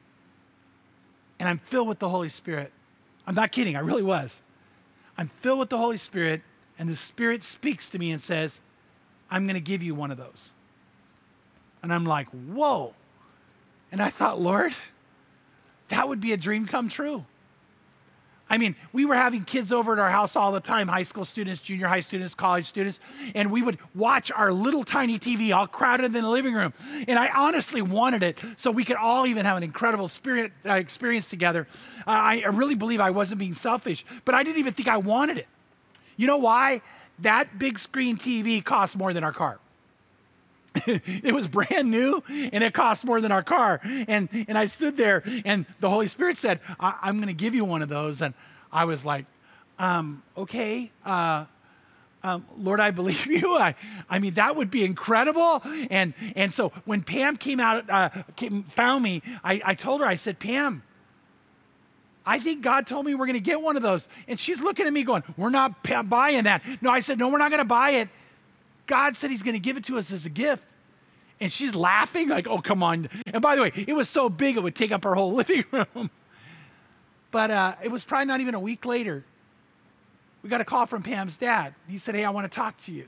[1.39, 2.71] and I'm filled with the Holy Spirit.
[3.27, 4.41] I'm not kidding, I really was.
[5.17, 6.41] I'm filled with the Holy Spirit,
[6.77, 8.59] and the Spirit speaks to me and says,
[9.29, 10.51] I'm going to give you one of those.
[11.81, 12.93] And I'm like, whoa.
[13.91, 14.75] And I thought, Lord,
[15.89, 17.25] that would be a dream come true.
[18.49, 21.25] I mean, we were having kids over at our house all the time high school
[21.25, 22.99] students, junior high students, college students
[23.33, 26.73] and we would watch our little tiny TV all crowded in the living room.
[27.07, 30.73] And I honestly wanted it so we could all even have an incredible spirit uh,
[30.73, 31.67] experience together.
[32.05, 34.97] Uh, I, I really believe I wasn't being selfish, but I didn't even think I
[34.97, 35.47] wanted it.
[36.17, 36.81] You know why?
[37.19, 39.59] That big screen TV costs more than our car.
[41.23, 43.79] it was brand new and it cost more than our car.
[43.83, 47.55] And, and I stood there and the Holy Spirit said, I- am going to give
[47.55, 48.21] you one of those.
[48.21, 48.33] And
[48.71, 49.25] I was like,
[49.79, 51.45] um, okay, uh,
[52.23, 53.55] um, Lord, I believe you.
[53.55, 53.75] I,
[54.09, 55.61] I mean, that would be incredible.
[55.91, 60.07] And, and so when Pam came out, uh, came, found me, I, I told her,
[60.07, 60.83] I said, Pam,
[62.25, 64.07] I think God told me we're going to get one of those.
[64.27, 66.63] And she's looking at me going, We're not buying that.
[66.81, 68.09] No, I said, No, we're not going to buy it.
[68.87, 70.63] God said He's going to give it to us as a gift.
[71.39, 73.09] And she's laughing, like, oh, come on.
[73.27, 75.65] And by the way, it was so big it would take up her whole living
[75.71, 76.09] room.
[77.31, 79.25] But uh, it was probably not even a week later.
[80.41, 81.73] We got a call from Pam's dad.
[81.87, 83.07] He said, Hey, I want to talk to you.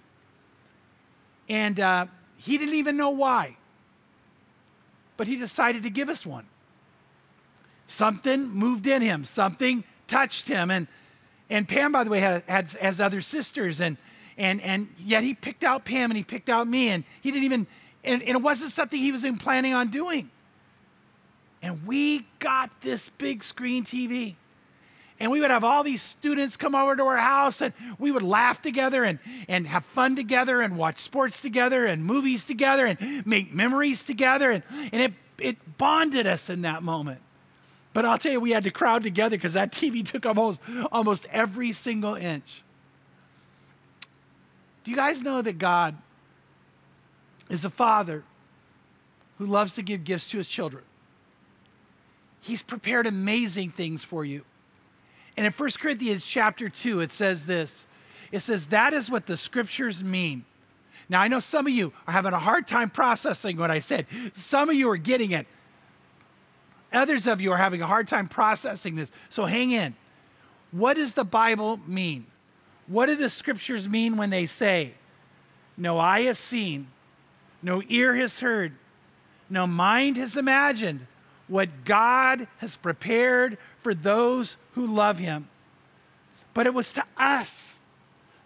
[1.48, 3.56] And uh, he didn't even know why,
[5.16, 6.46] but he decided to give us one.
[7.88, 10.70] Something moved in him, something touched him.
[10.70, 10.88] And,
[11.50, 13.80] and Pam, by the way, had, had, has other sisters.
[13.80, 13.96] And
[14.38, 17.46] and and yet he picked out Pam and he picked out me, and he didn't
[17.46, 17.68] even
[18.04, 20.30] and, and it wasn't something he was even planning on doing.
[21.62, 24.36] And we got this big screen TV.
[25.20, 28.22] And we would have all these students come over to our house and we would
[28.22, 33.26] laugh together and, and have fun together and watch sports together and movies together and
[33.26, 34.52] make memories together.
[34.52, 37.22] And, and it, it bonded us in that moment.
[37.94, 40.60] But I'll tell you, we had to crowd together because that TV took almost,
[40.92, 42.62] almost every single inch.
[44.84, 45.98] Do you guys know that God
[47.50, 48.24] is a father
[49.38, 50.84] who loves to give gifts to his children?
[52.42, 54.44] He's prepared amazing things for you.
[55.36, 57.86] And in 1 Corinthians chapter 2, it says this
[58.32, 60.46] it says, That is what the scriptures mean.
[61.10, 64.06] Now, I know some of you are having a hard time processing what I said.
[64.36, 65.48] Some of you are getting it.
[66.92, 69.12] Others of you are having a hard time processing this.
[69.30, 69.96] So hang in.
[70.72, 72.26] What does the Bible mean?
[72.88, 74.94] What do the scriptures mean when they say,
[75.78, 76.88] No eye has seen,
[77.62, 78.74] no ear has heard,
[79.50, 81.08] no mind has imagined
[81.48, 85.48] what God has prepared for those who love him.
[86.54, 87.78] But it was to us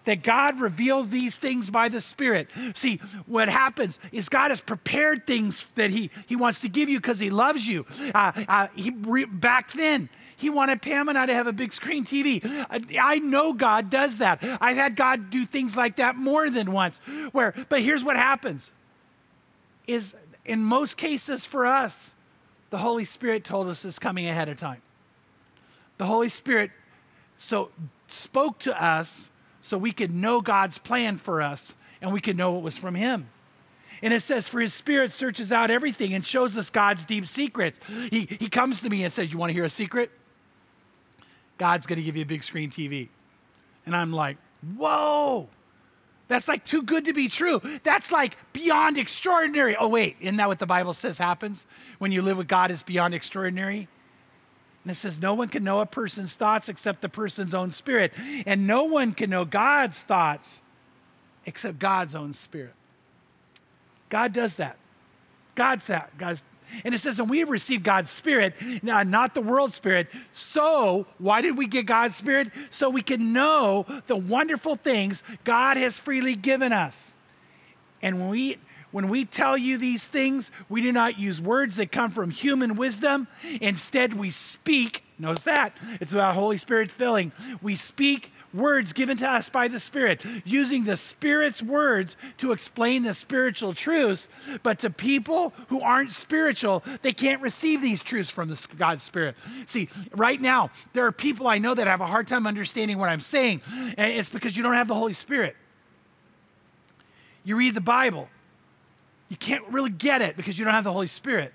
[0.05, 2.49] that God revealed these things by the Spirit.
[2.73, 6.99] See, what happens is God has prepared things that He, he wants to give you
[6.99, 7.85] because He loves you.
[8.13, 11.71] Uh, uh, he, re, back then, He wanted Pam and I to have a big
[11.73, 12.43] screen TV.
[12.69, 14.43] I, I know God does that.
[14.59, 16.97] I've had God do things like that more than once.
[17.31, 18.71] Where, but here's what happens:
[19.93, 22.11] is in most cases for us,
[22.69, 24.81] the Holy Spirit told us is coming ahead of time.
[25.97, 26.71] The Holy Spirit
[27.37, 27.69] so
[28.07, 29.29] spoke to us
[29.61, 32.95] so we could know God's plan for us and we could know it was from
[32.95, 33.29] Him.
[34.01, 37.79] And it says, For His Spirit searches out everything and shows us God's deep secrets.
[38.09, 40.11] He, he comes to me and says, You want to hear a secret?
[41.57, 43.09] God's going to give you a big screen TV.
[43.85, 44.37] And I'm like,
[44.75, 45.47] Whoa.
[46.31, 47.61] That's like too good to be true.
[47.83, 49.75] That's like beyond extraordinary.
[49.75, 51.65] Oh, wait, isn't that what the Bible says happens
[51.97, 52.71] when you live with God?
[52.71, 53.89] Is beyond extraordinary?
[54.85, 58.13] And it says, No one can know a person's thoughts except the person's own spirit.
[58.45, 60.61] And no one can know God's thoughts
[61.45, 62.75] except God's own spirit.
[64.07, 64.77] God does that.
[65.55, 66.17] God's that.
[66.17, 66.43] God's,
[66.83, 68.55] and it says, and we have received God's spirit,
[68.87, 70.07] uh, not the world spirit.
[70.31, 72.49] So, why did we get God's spirit?
[72.69, 77.13] So we can know the wonderful things God has freely given us.
[78.01, 78.57] And when we
[78.91, 82.75] when we tell you these things, we do not use words that come from human
[82.75, 83.27] wisdom.
[83.61, 85.03] Instead, we speak.
[85.17, 85.77] Notice that.
[86.01, 87.31] It's about Holy Spirit filling.
[87.61, 93.03] We speak words given to us by the Spirit, using the Spirit's words to explain
[93.03, 94.27] the spiritual truths.
[94.63, 99.35] But to people who aren't spiritual, they can't receive these truths from the God's Spirit.
[99.65, 103.09] See, right now, there are people I know that have a hard time understanding what
[103.09, 103.61] I'm saying,
[103.97, 105.55] and it's because you don't have the Holy Spirit.
[107.43, 108.29] You read the Bible,
[109.29, 111.53] you can't really get it because you don't have the Holy Spirit.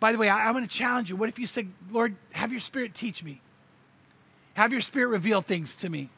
[0.00, 1.16] By the way, I, am going to challenge you.
[1.16, 3.40] What if you said, Lord, have your Spirit teach me?
[4.54, 6.10] Have your Spirit reveal things to me?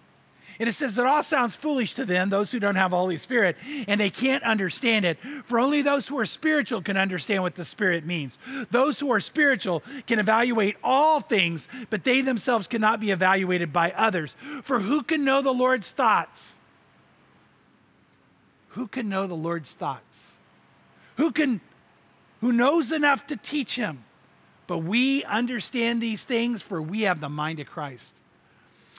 [0.61, 3.19] And it says it all sounds foolish to them, those who don't have the Holy
[3.19, 3.57] Spirit,
[3.89, 5.19] and they can't understand it.
[5.45, 8.39] For only those who are spiritual can understand what the Spirit means.
[8.71, 13.91] Those who are spiritual can evaluate all things, but they themselves cannot be evaluated by
[13.97, 14.37] others.
[14.63, 16.55] For who can know the Lord's thoughts?
[18.75, 20.33] who can know the Lord's thoughts?
[21.17, 21.61] Who can
[22.41, 24.05] who knows enough to teach him?
[24.67, 28.15] But we understand these things for we have the mind of Christ.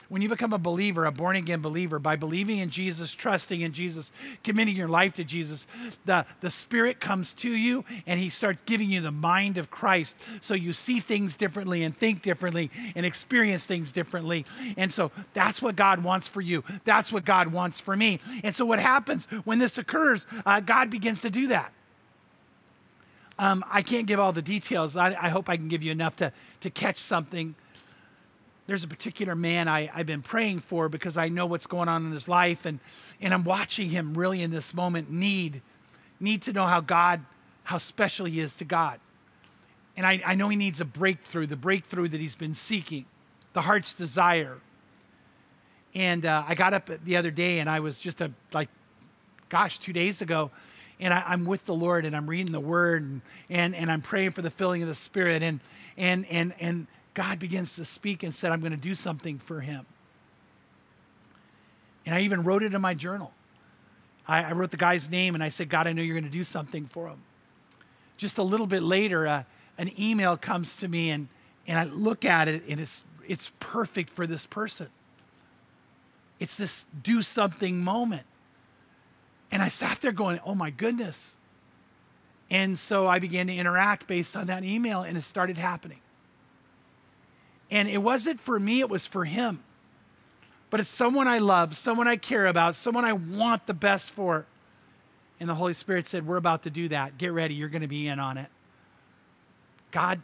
[0.08, 3.72] When you become a believer, a born again believer, by believing in Jesus, trusting in
[3.72, 4.12] Jesus,
[4.44, 5.66] committing your life to Jesus,
[6.04, 10.16] the, the Spirit comes to you and He starts giving you the mind of Christ.
[10.40, 14.46] So you see things differently and think differently and experience things differently.
[14.76, 16.62] And so that's what God wants for you.
[16.84, 18.20] That's what God wants for me.
[18.44, 21.72] And so what happens when this occurs, uh, God begins to do that.
[23.38, 24.96] Um, I can't give all the details.
[24.96, 27.54] I, I, hope I can give you enough to, to catch something
[28.66, 32.04] there's a particular man I, have been praying for because I know what's going on
[32.04, 32.80] in his life, and,
[33.20, 35.62] and I'm watching him really in this moment need,
[36.18, 37.24] need to know how God,
[37.64, 38.98] how special he is to God.
[39.96, 43.06] And I, I know he needs a breakthrough, the breakthrough that he's been seeking,
[43.52, 44.58] the heart's desire.
[45.94, 48.68] And uh, I got up the other day and I was just a, like,
[49.48, 50.50] gosh, two days ago,
[50.98, 54.02] and I, am with the Lord and I'm reading the Word and, and, and I'm
[54.02, 55.42] praying for the filling of the Spirit.
[55.42, 55.60] And,
[55.96, 59.62] and, and, and God begins to speak and said, I'm going to do something for
[59.62, 59.86] him.
[62.04, 63.32] And I even wrote it in my journal.
[64.28, 66.30] I, I wrote the guy's name and I said, God, I know you're going to
[66.30, 67.22] do something for him.
[68.18, 69.44] Just a little bit later, uh,
[69.78, 71.28] an email comes to me and,
[71.66, 74.88] and I look at it and it's, it's perfect for this person.
[76.38, 78.26] It's this do something moment.
[79.50, 81.34] And I sat there going, oh my goodness.
[82.50, 86.00] And so I began to interact based on that email and it started happening.
[87.70, 89.62] And it wasn't for me, it was for him.
[90.70, 94.46] But it's someone I love, someone I care about, someone I want the best for.
[95.38, 97.18] And the Holy Spirit said, We're about to do that.
[97.18, 97.54] Get ready.
[97.54, 98.48] You're going to be in on it.
[99.90, 100.22] God,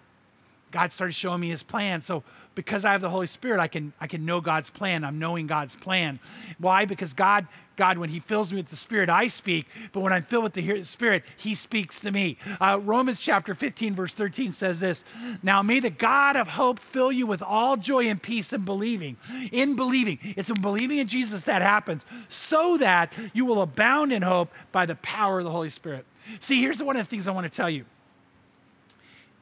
[0.73, 2.03] God started showing me his plan.
[2.03, 5.05] So because I have the Holy Spirit, I can I can know God's plan.
[5.05, 6.19] I'm knowing God's plan.
[6.59, 6.85] Why?
[6.85, 7.47] Because God
[7.77, 9.67] God when He fills me with the Spirit, I speak.
[9.93, 12.37] But when I'm filled with the Spirit, He speaks to me.
[12.61, 15.05] Uh, Romans chapter 15 verse 13 says this:
[15.43, 19.17] Now may the God of hope fill you with all joy and peace in believing.
[19.51, 24.23] In believing, it's in believing in Jesus that happens, so that you will abound in
[24.23, 26.05] hope by the power of the Holy Spirit.
[26.41, 27.85] See, here's one of the things I want to tell you.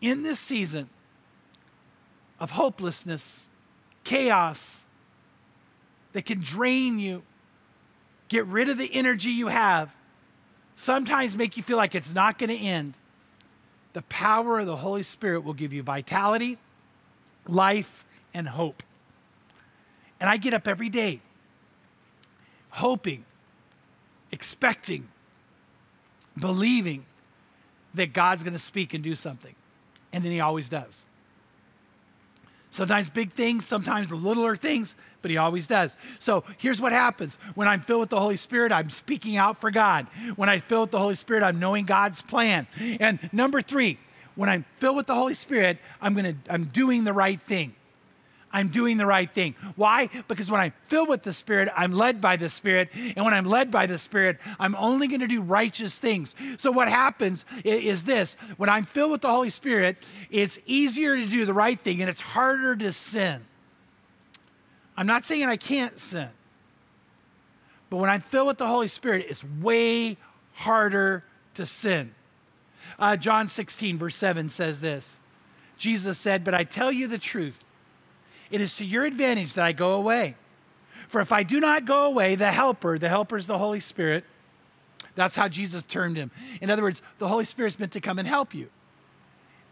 [0.01, 0.89] In this season
[2.41, 3.47] of hopelessness,
[4.03, 4.85] chaos
[6.13, 7.23] that can drain you,
[8.29, 9.95] get rid of the energy you have,
[10.75, 12.95] sometimes make you feel like it's not going to end.
[13.93, 16.59] The power of the Holy Spirit will give you vitality,
[17.47, 18.83] life, and hope.
[20.19, 21.21] And I get up every day
[22.73, 23.25] hoping,
[24.31, 25.09] expecting,
[26.39, 27.05] believing
[27.95, 29.55] that God's going to speak and do something.
[30.13, 31.05] And then He always does.
[32.71, 35.97] Sometimes big things, sometimes littler things, but he always does.
[36.19, 37.37] So here's what happens.
[37.55, 40.07] When I'm filled with the Holy Spirit, I'm speaking out for God.
[40.37, 42.69] When I fill with the Holy Spirit, I'm knowing God's plan.
[43.01, 43.99] And number three,
[44.37, 47.75] when I'm filled with the Holy Spirit, I'm gonna I'm doing the right thing.
[48.53, 49.55] I'm doing the right thing.
[49.77, 50.09] Why?
[50.27, 52.91] Because when I'm filled with the Spirit, I'm led by the Spirit.
[52.95, 56.35] And when I'm led by the Spirit, I'm only going to do righteous things.
[56.59, 59.97] So, what happens is this when I'm filled with the Holy Spirit,
[60.31, 63.45] it's easier to do the right thing and it's harder to sin.
[64.97, 66.29] I'm not saying I can't sin,
[67.89, 70.17] but when I'm filled with the Holy Spirit, it's way
[70.55, 71.23] harder
[71.55, 72.15] to sin.
[72.99, 75.19] Uh, John 16, verse 7 says this
[75.79, 77.65] Jesus said, But I tell you the truth.
[78.51, 80.35] It is to your advantage that I go away.
[81.09, 84.25] For if I do not go away, the helper, the helper is the Holy Spirit,
[85.15, 86.31] that's how Jesus termed him.
[86.61, 88.69] In other words, the Holy Spirit's meant to come and help you.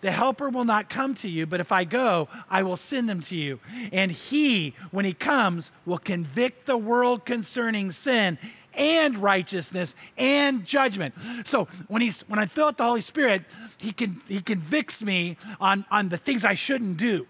[0.01, 3.21] The helper will not come to you, but if I go, I will send him
[3.23, 3.59] to you.
[3.93, 8.39] And he, when he comes, will convict the world concerning sin
[8.75, 11.15] and righteousness and judgment.
[11.47, 13.45] So when he's when I fill out the Holy Spirit,
[13.77, 17.27] he can he convicts me on, on the things I shouldn't do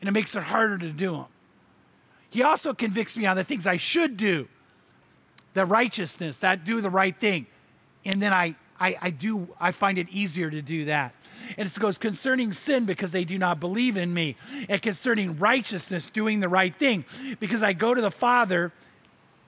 [0.00, 1.26] and it makes it harder to do them.
[2.30, 4.48] He also convicts me on the things I should do,
[5.54, 7.46] the righteousness, that do the right thing.
[8.04, 11.14] And then I, I, I do, I find it easier to do that.
[11.56, 14.36] And it goes concerning sin because they do not believe in me,
[14.68, 17.04] and concerning righteousness, doing the right thing,
[17.40, 18.72] because I go to the Father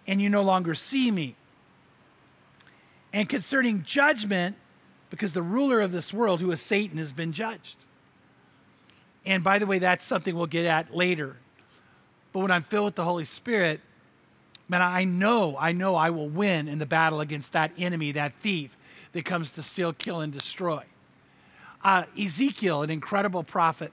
[0.07, 1.35] and you no longer see me.
[3.13, 4.57] And concerning judgment,
[5.11, 7.77] because the ruler of this world, who is Satan, has been judged.
[9.25, 11.37] And by the way, that's something we'll get at later.
[12.33, 13.81] But when I'm filled with the Holy Spirit,
[14.69, 18.33] man, I know, I know I will win in the battle against that enemy, that
[18.41, 18.77] thief
[19.13, 20.85] that comes to steal, kill, and destroy.
[21.83, 23.93] Uh, Ezekiel, an incredible prophet,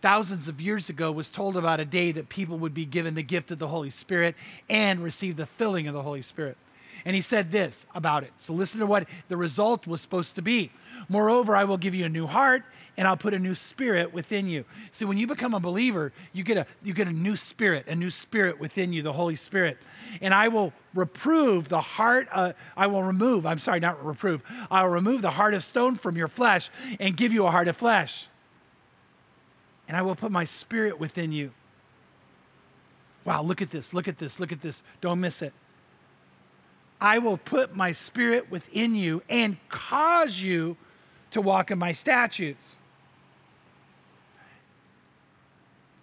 [0.00, 3.22] thousands of years ago, was told about a day that people would be given the
[3.22, 4.34] gift of the Holy Spirit
[4.68, 6.56] and receive the filling of the Holy Spirit.
[7.04, 8.32] And he said this about it.
[8.38, 10.70] So listen to what the result was supposed to be.
[11.08, 12.62] Moreover, I will give you a new heart
[12.96, 14.64] and I'll put a new spirit within you.
[14.92, 17.94] See, when you become a believer, you get a you get a new spirit, a
[17.94, 19.78] new spirit within you, the Holy Spirit.
[20.20, 24.42] And I will reprove the heart uh, I will remove, I'm sorry, not reprove.
[24.70, 27.68] I will remove the heart of stone from your flesh and give you a heart
[27.68, 28.28] of flesh.
[29.88, 31.52] And I will put my spirit within you.
[33.24, 33.92] Wow, look at this.
[33.92, 34.38] Look at this.
[34.38, 34.82] Look at this.
[35.00, 35.52] Don't miss it.
[37.00, 40.76] I will put my spirit within you and cause you
[41.30, 42.76] to walk in my statutes.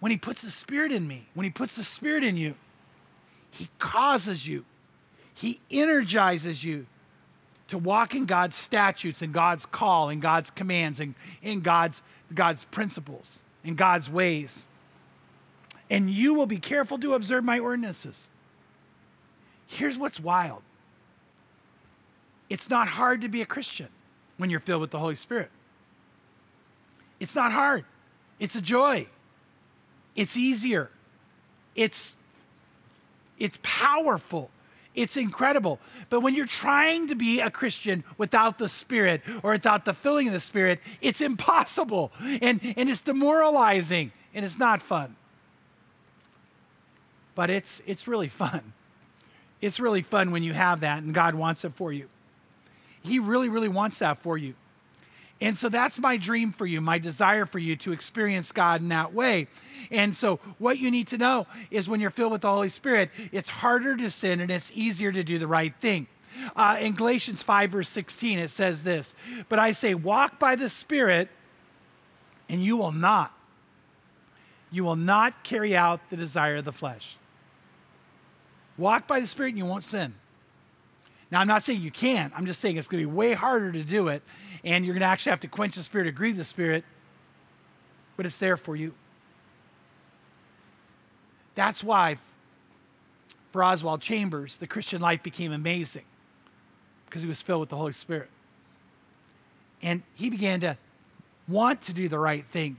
[0.00, 2.54] When he puts the spirit in me, when he puts the spirit in you,
[3.50, 4.64] he causes you,
[5.34, 6.86] he energizes you
[7.68, 12.02] to walk in God's statutes and God's call and God's commands and in God's,
[12.34, 14.66] God's principles and God's ways.
[15.90, 18.28] And you will be careful to observe my ordinances.
[19.66, 20.62] Here's what's wild
[22.48, 23.88] it's not hard to be a Christian
[24.36, 25.50] when you're filled with the Holy Spirit.
[27.20, 27.84] It's not hard,
[28.38, 29.06] it's a joy.
[30.18, 30.90] It's easier.
[31.76, 32.16] It's
[33.38, 34.50] it's powerful.
[34.96, 35.78] It's incredible.
[36.10, 40.26] But when you're trying to be a Christian without the Spirit or without the filling
[40.26, 45.14] of the Spirit, it's impossible and, and it's demoralizing and it's not fun.
[47.36, 48.72] But it's, it's really fun.
[49.60, 52.08] It's really fun when you have that and God wants it for you.
[53.02, 54.54] He really, really wants that for you.
[55.40, 58.88] And so that's my dream for you, my desire for you to experience God in
[58.88, 59.46] that way.
[59.90, 63.10] And so, what you need to know is when you're filled with the Holy Spirit,
[63.30, 66.08] it's harder to sin and it's easier to do the right thing.
[66.56, 69.14] Uh, in Galatians 5, verse 16, it says this
[69.48, 71.28] But I say, walk by the Spirit,
[72.48, 73.32] and you will not.
[74.70, 77.16] You will not carry out the desire of the flesh.
[78.76, 80.14] Walk by the Spirit, and you won't sin.
[81.30, 82.32] Now, I'm not saying you can't.
[82.36, 84.22] I'm just saying it's going to be way harder to do it,
[84.64, 86.84] and you're going to actually have to quench the Spirit, or grieve the Spirit,
[88.16, 88.94] but it's there for you.
[91.54, 92.18] That's why,
[93.52, 96.04] for Oswald Chambers, the Christian life became amazing
[97.06, 98.30] because he was filled with the Holy Spirit.
[99.82, 100.76] And he began to
[101.46, 102.78] want to do the right thing.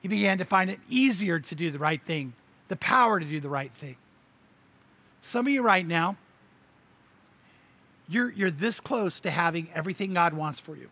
[0.00, 2.34] He began to find it easier to do the right thing,
[2.68, 3.96] the power to do the right thing.
[5.22, 6.16] Some of you right now,
[8.08, 10.88] you're, you're this close to having everything God wants for you.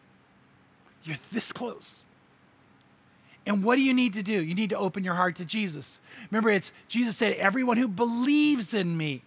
[1.04, 2.04] You're this close.
[3.46, 4.42] And what do you need to do?
[4.42, 6.00] You need to open your heart to Jesus.
[6.30, 9.22] Remember, it's Jesus said, Everyone who believes in me,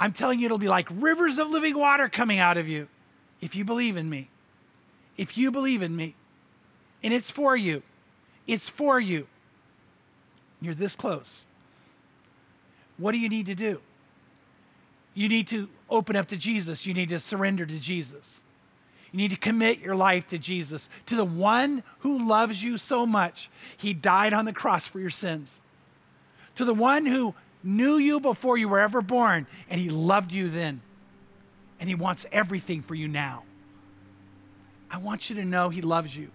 [0.00, 2.88] I'm telling you, it'll be like rivers of living water coming out of you
[3.40, 4.28] if you believe in me.
[5.16, 6.14] If you believe in me.
[7.02, 7.82] And it's for you.
[8.46, 9.26] It's for you.
[10.60, 11.44] You're this close.
[12.98, 13.80] What do you need to do?
[15.14, 16.86] You need to open up to Jesus.
[16.86, 18.42] You need to surrender to Jesus.
[19.12, 23.04] You need to commit your life to Jesus, to the one who loves you so
[23.04, 23.50] much.
[23.76, 25.60] He died on the cross for your sins.
[26.54, 27.34] To the one who
[27.64, 30.80] knew you before you were ever born, and he loved you then.
[31.80, 33.42] And he wants everything for you now.
[34.90, 36.30] I want you to know he loves you.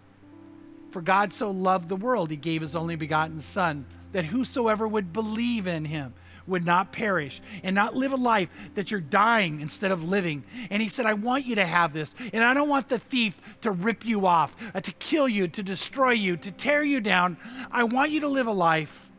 [0.92, 5.14] For God so loved the world, he gave his only begotten Son, that whosoever would
[5.14, 6.14] believe in him
[6.48, 10.44] would not perish and not live a life that you're dying instead of living.
[10.70, 12.14] And he said, I want you to have this.
[12.34, 15.64] And I don't want the thief to rip you off, uh, to kill you, to
[15.64, 17.38] destroy you, to tear you down.
[17.72, 19.10] I want you to live a life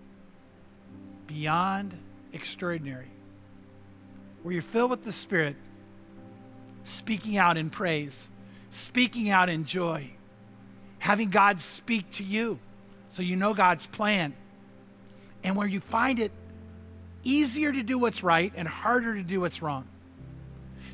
[1.27, 1.97] beyond
[2.33, 3.11] extraordinary,
[4.43, 5.57] where you're filled with the Spirit,
[6.85, 8.29] speaking out in praise,
[8.71, 10.11] speaking out in joy,
[10.99, 12.61] having God speak to you
[13.09, 14.35] so you know God's plan,
[15.43, 16.31] and where you find it
[17.27, 19.87] easier to do what's right and harder to do what's wrong.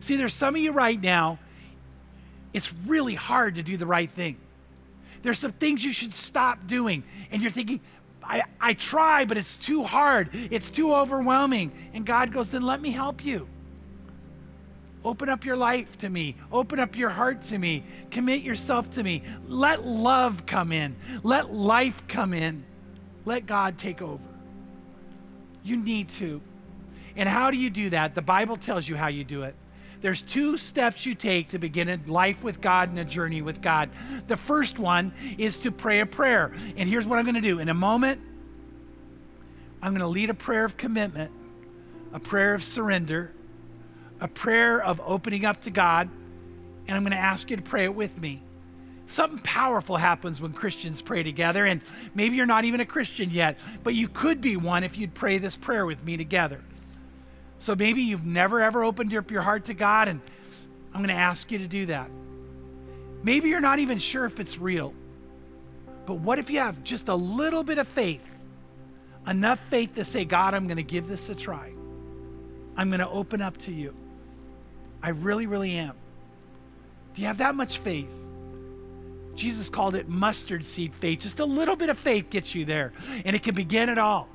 [0.01, 1.39] See, there's some of you right now,
[2.53, 4.37] it's really hard to do the right thing.
[5.23, 7.81] There's some things you should stop doing, and you're thinking,
[8.25, 10.31] I, I try, but it's too hard.
[10.51, 11.73] It's too overwhelming.
[11.93, 13.49] And God goes, then let me help you.
[15.05, 16.37] Open up your life to me.
[16.53, 17.85] Open up your heart to me.
[18.11, 19.23] Commit yourself to me.
[19.49, 20.95] Let love come in.
[21.25, 22.65] Let life come in.
[23.25, 24.32] Let God take over.
[25.63, 26.41] You need to.
[27.17, 28.15] And how do you do that?
[28.15, 29.55] The Bible tells you how you do it.
[30.01, 33.63] There's two steps you take to begin a life with God and a journey with
[33.63, 33.91] God.
[34.27, 36.53] The first one is to pray a prayer.
[36.77, 37.61] And here's what I'm going to do.
[37.61, 38.21] In a moment,
[39.81, 41.31] I'm going to lead a prayer of commitment,
[42.13, 43.33] a prayer of surrender,
[44.21, 46.09] a prayer of opening up to God,
[46.87, 48.43] and I'm going to ask you to pray it with me.
[49.13, 51.83] Something powerful happens when Christians pray together, and
[52.15, 55.37] maybe you're not even a Christian yet, but you could be one if you'd pray
[55.37, 56.63] this prayer with me together.
[57.59, 60.23] So maybe you've never ever opened up your heart to God, and
[60.95, 62.09] I'm going to ask you to do that.
[63.23, 64.95] Maybe you're not even sure if it's real,
[66.07, 68.27] but what if you have just a little bit of faith?
[69.27, 71.71] Enough faith to say, God, I'm going to give this a try.
[72.79, 73.95] I'm going to open up to you.
[75.03, 75.93] I really, really am.
[77.13, 78.09] Do you have that much faith?
[79.35, 81.21] Jesus called it mustard seed faith.
[81.21, 82.93] Just a little bit of faith gets you there,
[83.25, 84.29] and it can begin at all.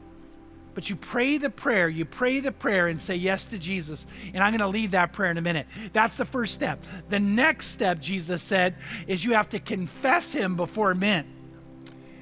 [0.73, 4.05] But you pray the prayer, you pray the prayer and say yes to Jesus.
[4.31, 5.65] And I'm going to lead that prayer in a minute.
[5.91, 6.83] That's the first step.
[7.09, 8.75] The next step, Jesus said,
[9.07, 11.33] is you have to confess him before men.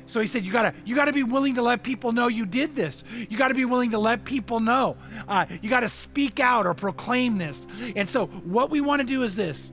[0.06, 2.76] So he said, you gotta, you gotta be willing to let people know you did
[2.76, 3.04] this.
[3.28, 4.96] You gotta be willing to let people know.
[5.28, 7.68] Uh, you gotta speak out or proclaim this.
[7.96, 9.72] And so what we want to do is this.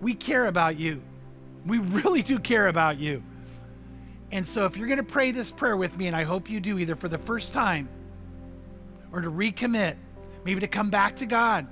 [0.00, 1.02] We care about you.
[1.66, 3.22] We really do care about you.
[4.32, 6.60] And so, if you're going to pray this prayer with me, and I hope you
[6.60, 7.88] do either for the first time
[9.12, 9.96] or to recommit,
[10.44, 11.66] maybe to come back to God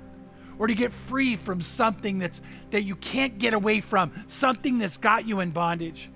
[0.57, 4.97] or to get free from something that's, that you can't get away from, something that's
[4.97, 6.09] got you in bondage.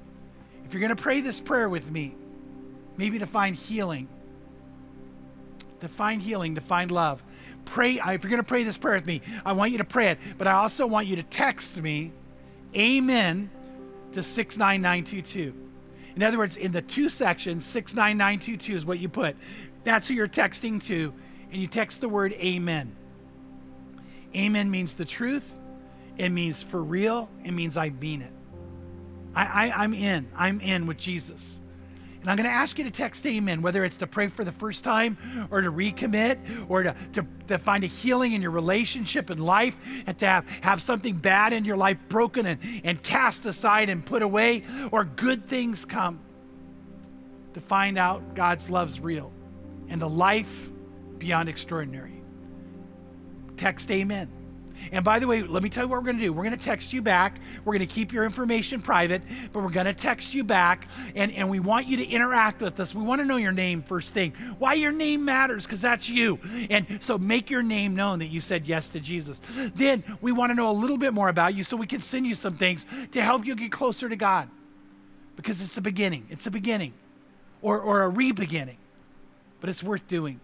[0.65, 2.13] If you're going to pray this prayer with me,
[2.97, 4.09] maybe to find healing,
[5.79, 7.23] to find healing, to find love,
[7.63, 7.93] pray.
[7.93, 10.19] If you're going to pray this prayer with me, I want you to pray it,
[10.37, 12.11] but I also want you to text me,
[12.75, 13.49] Amen
[14.13, 15.53] to 69922.
[16.15, 19.35] In other words, in the two sections, 69922 is what you put.
[19.83, 21.13] That's who you're texting to,
[21.51, 22.95] and you text the word amen.
[24.35, 25.53] Amen means the truth,
[26.17, 27.29] It means for real.
[27.43, 28.31] It means I mean it.
[29.35, 30.27] I, I, I'm in.
[30.35, 31.59] I'm in with Jesus.
[32.23, 34.53] And I'm going to ask you to text amen, whether it's to pray for the
[34.53, 35.17] first time
[35.51, 39.75] or to recommit or to, to, to find a healing in your relationship and life
[40.07, 44.05] and to have, have something bad in your life broken and, and cast aside and
[44.05, 46.21] put away or good things come
[47.55, 49.33] to find out God's love's real
[49.89, 50.69] and the life
[51.17, 52.21] beyond extraordinary.
[53.57, 54.42] Text amen.
[54.91, 56.33] And by the way, let me tell you what we're going to do.
[56.33, 57.39] We're going to text you back.
[57.65, 59.21] We're going to keep your information private,
[59.51, 60.87] but we're going to text you back.
[61.15, 62.93] And, and we want you to interact with us.
[62.93, 64.33] We want to know your name first thing.
[64.59, 66.39] Why your name matters, because that's you.
[66.69, 69.41] And so make your name known that you said yes to Jesus.
[69.75, 72.27] Then we want to know a little bit more about you so we can send
[72.27, 74.49] you some things to help you get closer to God.
[75.35, 76.27] Because it's a beginning.
[76.29, 76.93] It's a beginning
[77.63, 78.77] or, or a re beginning,
[79.61, 80.39] but it's worth doing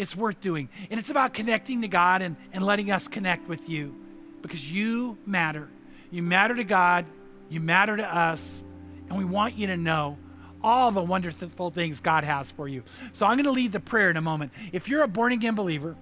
[0.00, 0.70] it's worth doing.
[0.90, 3.94] And it's about connecting to God and, and letting us connect with you
[4.40, 5.68] because you matter.
[6.10, 7.04] You matter to God,
[7.50, 8.62] you matter to us,
[9.08, 10.16] and we want you to know
[10.62, 12.82] all the wonderful things God has for you.
[13.12, 14.52] So I'm going to lead the prayer in a moment.
[14.72, 15.94] If you're a born again believer,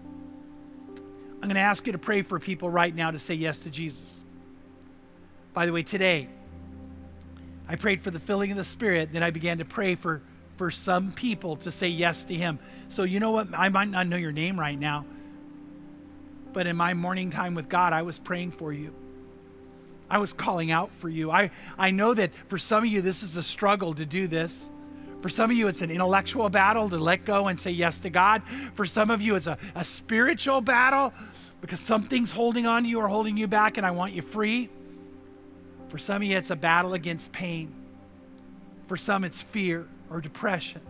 [1.34, 3.70] I'm going to ask you to pray for people right now to say yes to
[3.70, 4.22] Jesus.
[5.54, 6.28] By the way, today,
[7.68, 10.22] I prayed for the filling of the Spirit, then I began to pray for
[10.58, 12.58] for some people to say yes to Him.
[12.88, 13.48] So, you know what?
[13.54, 15.06] I might not know your name right now,
[16.52, 18.92] but in my morning time with God, I was praying for you.
[20.10, 21.30] I was calling out for you.
[21.30, 24.68] I, I know that for some of you, this is a struggle to do this.
[25.20, 28.10] For some of you, it's an intellectual battle to let go and say yes to
[28.10, 28.42] God.
[28.74, 31.12] For some of you, it's a, a spiritual battle
[31.60, 34.70] because something's holding on to you or holding you back, and I want you free.
[35.88, 37.74] For some of you, it's a battle against pain.
[38.86, 40.80] For some, it's fear or depression.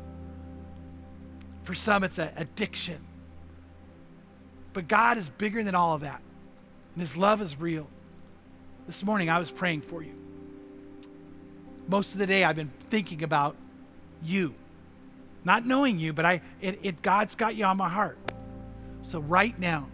[1.64, 2.98] For some, it's an addiction.
[4.72, 6.20] But God is bigger than all of that,
[6.94, 7.88] and His love is real.
[8.86, 10.14] This morning, I was praying for you.
[11.88, 13.56] Most of the day, I've been thinking about
[14.22, 14.54] you.
[15.44, 18.18] Not knowing you, but I, it, it, God's got you on my heart.
[19.02, 19.88] So, right now,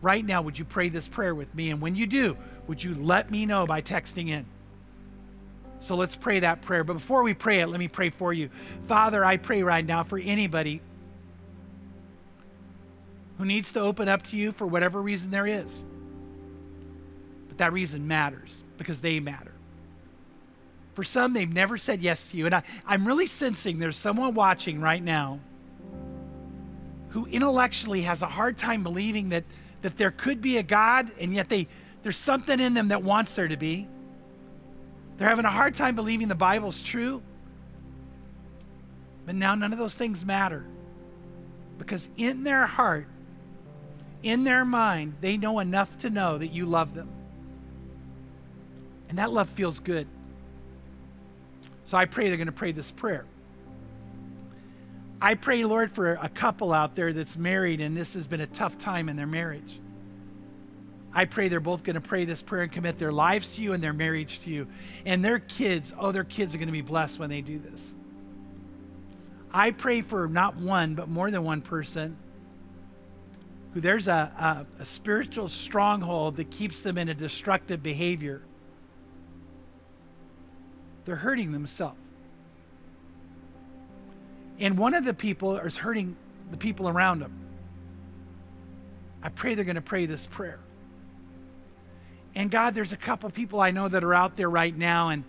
[0.00, 1.70] right now, would you pray this prayer with me?
[1.70, 2.36] And when you do,
[2.66, 4.46] would you let me know by texting in?
[5.82, 6.84] So let's pray that prayer.
[6.84, 8.50] But before we pray it, let me pray for you.
[8.86, 10.80] Father, I pray right now for anybody
[13.36, 15.84] who needs to open up to you for whatever reason there is.
[17.48, 19.50] But that reason matters because they matter.
[20.94, 22.46] For some, they've never said yes to you.
[22.46, 25.40] And I, I'm really sensing there's someone watching right now
[27.08, 29.42] who intellectually has a hard time believing that,
[29.82, 31.66] that there could be a God, and yet they,
[32.04, 33.88] there's something in them that wants there to be.
[35.16, 37.22] They're having a hard time believing the Bible's true.
[39.26, 40.64] But now none of those things matter.
[41.78, 43.06] Because in their heart,
[44.22, 47.08] in their mind, they know enough to know that you love them.
[49.08, 50.06] And that love feels good.
[51.84, 53.26] So I pray they're going to pray this prayer.
[55.20, 58.46] I pray, Lord, for a couple out there that's married and this has been a
[58.46, 59.78] tough time in their marriage.
[61.14, 63.74] I pray they're both going to pray this prayer and commit their lives to you
[63.74, 64.66] and their marriage to you.
[65.04, 67.94] And their kids, oh, their kids are going to be blessed when they do this.
[69.52, 72.16] I pray for not one, but more than one person
[73.74, 78.42] who there's a, a, a spiritual stronghold that keeps them in a destructive behavior.
[81.04, 81.98] They're hurting themselves.
[84.58, 86.16] And one of the people is hurting
[86.50, 87.32] the people around them.
[89.22, 90.60] I pray they're going to pray this prayer.
[92.34, 95.24] And God, there's a couple people I know that are out there right now and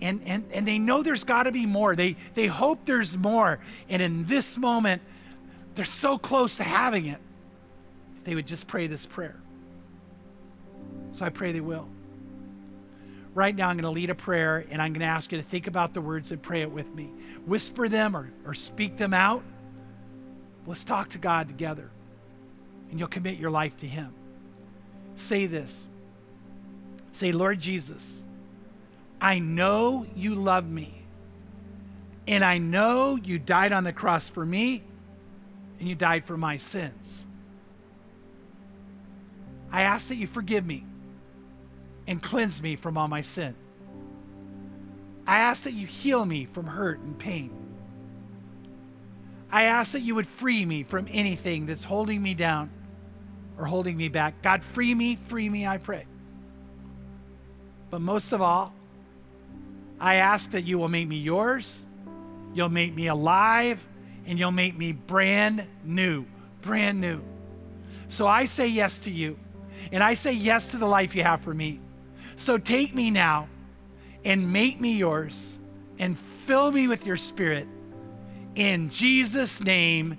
[0.00, 1.96] and and, and they know there's got to be more.
[1.96, 3.58] They they hope there's more.
[3.88, 5.02] And in this moment,
[5.74, 7.18] they're so close to having it.
[8.18, 9.36] If they would just pray this prayer.
[11.12, 11.88] So I pray they will.
[13.34, 15.44] Right now, I'm going to lead a prayer and I'm going to ask you to
[15.44, 17.10] think about the words and pray it with me.
[17.46, 19.42] Whisper them or, or speak them out.
[20.66, 21.90] Let's talk to God together.
[22.90, 24.12] And you'll commit your life to Him
[25.20, 25.88] say this
[27.12, 28.22] Say, Lord Jesus,
[29.20, 31.02] I know you love me,
[32.26, 34.82] and I know you died on the cross for me,
[35.80, 37.24] and you died for my sins.
[39.70, 40.84] I ask that you forgive me
[42.06, 43.54] and cleanse me from all my sin.
[45.26, 47.50] I ask that you heal me from hurt and pain.
[49.50, 52.70] I ask that you would free me from anything that's holding me down
[53.58, 54.40] or holding me back.
[54.42, 56.06] God, free me, free me, I pray.
[57.90, 58.72] But most of all,
[60.00, 61.82] I ask that you will make me yours,
[62.54, 63.86] you'll make me alive,
[64.26, 66.24] and you'll make me brand new,
[66.62, 67.20] brand new.
[68.08, 69.38] So I say yes to you.
[69.92, 71.80] And I say yes to the life you have for me.
[72.36, 73.48] So take me now
[74.24, 75.56] and make me yours
[75.98, 77.66] and fill me with your spirit.
[78.54, 80.18] In Jesus' name,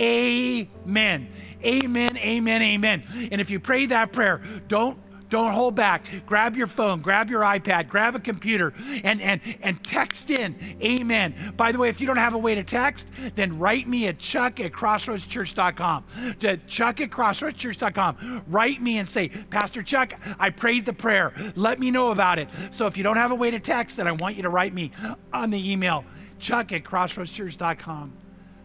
[0.00, 1.28] amen.
[1.62, 3.04] Amen, amen, amen.
[3.30, 4.98] And if you pray that prayer, don't
[5.30, 6.04] don't hold back.
[6.26, 8.74] Grab your phone, grab your iPad, grab a computer,
[9.04, 11.54] and, and, and text in Amen.
[11.56, 14.18] By the way, if you don't have a way to text, then write me at
[14.18, 16.04] chuck at crossroadschurch.com.
[16.40, 18.42] To chuck at crossroadschurch.com.
[18.48, 21.32] Write me and say, Pastor Chuck, I prayed the prayer.
[21.54, 22.48] Let me know about it.
[22.70, 24.74] So if you don't have a way to text, then I want you to write
[24.74, 24.90] me
[25.32, 26.04] on the email,
[26.40, 28.12] chuck at crossroadschurch.com.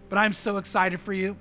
[0.10, 1.38] But I'm so excited for you.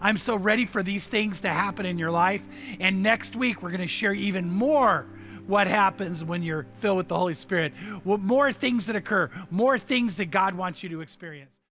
[0.00, 2.42] I'm so ready for these things to happen in your life.
[2.78, 5.06] And next week, we're going to share even more
[5.46, 7.72] what happens when you're filled with the Holy Spirit,
[8.04, 11.59] more things that occur, more things that God wants you to experience.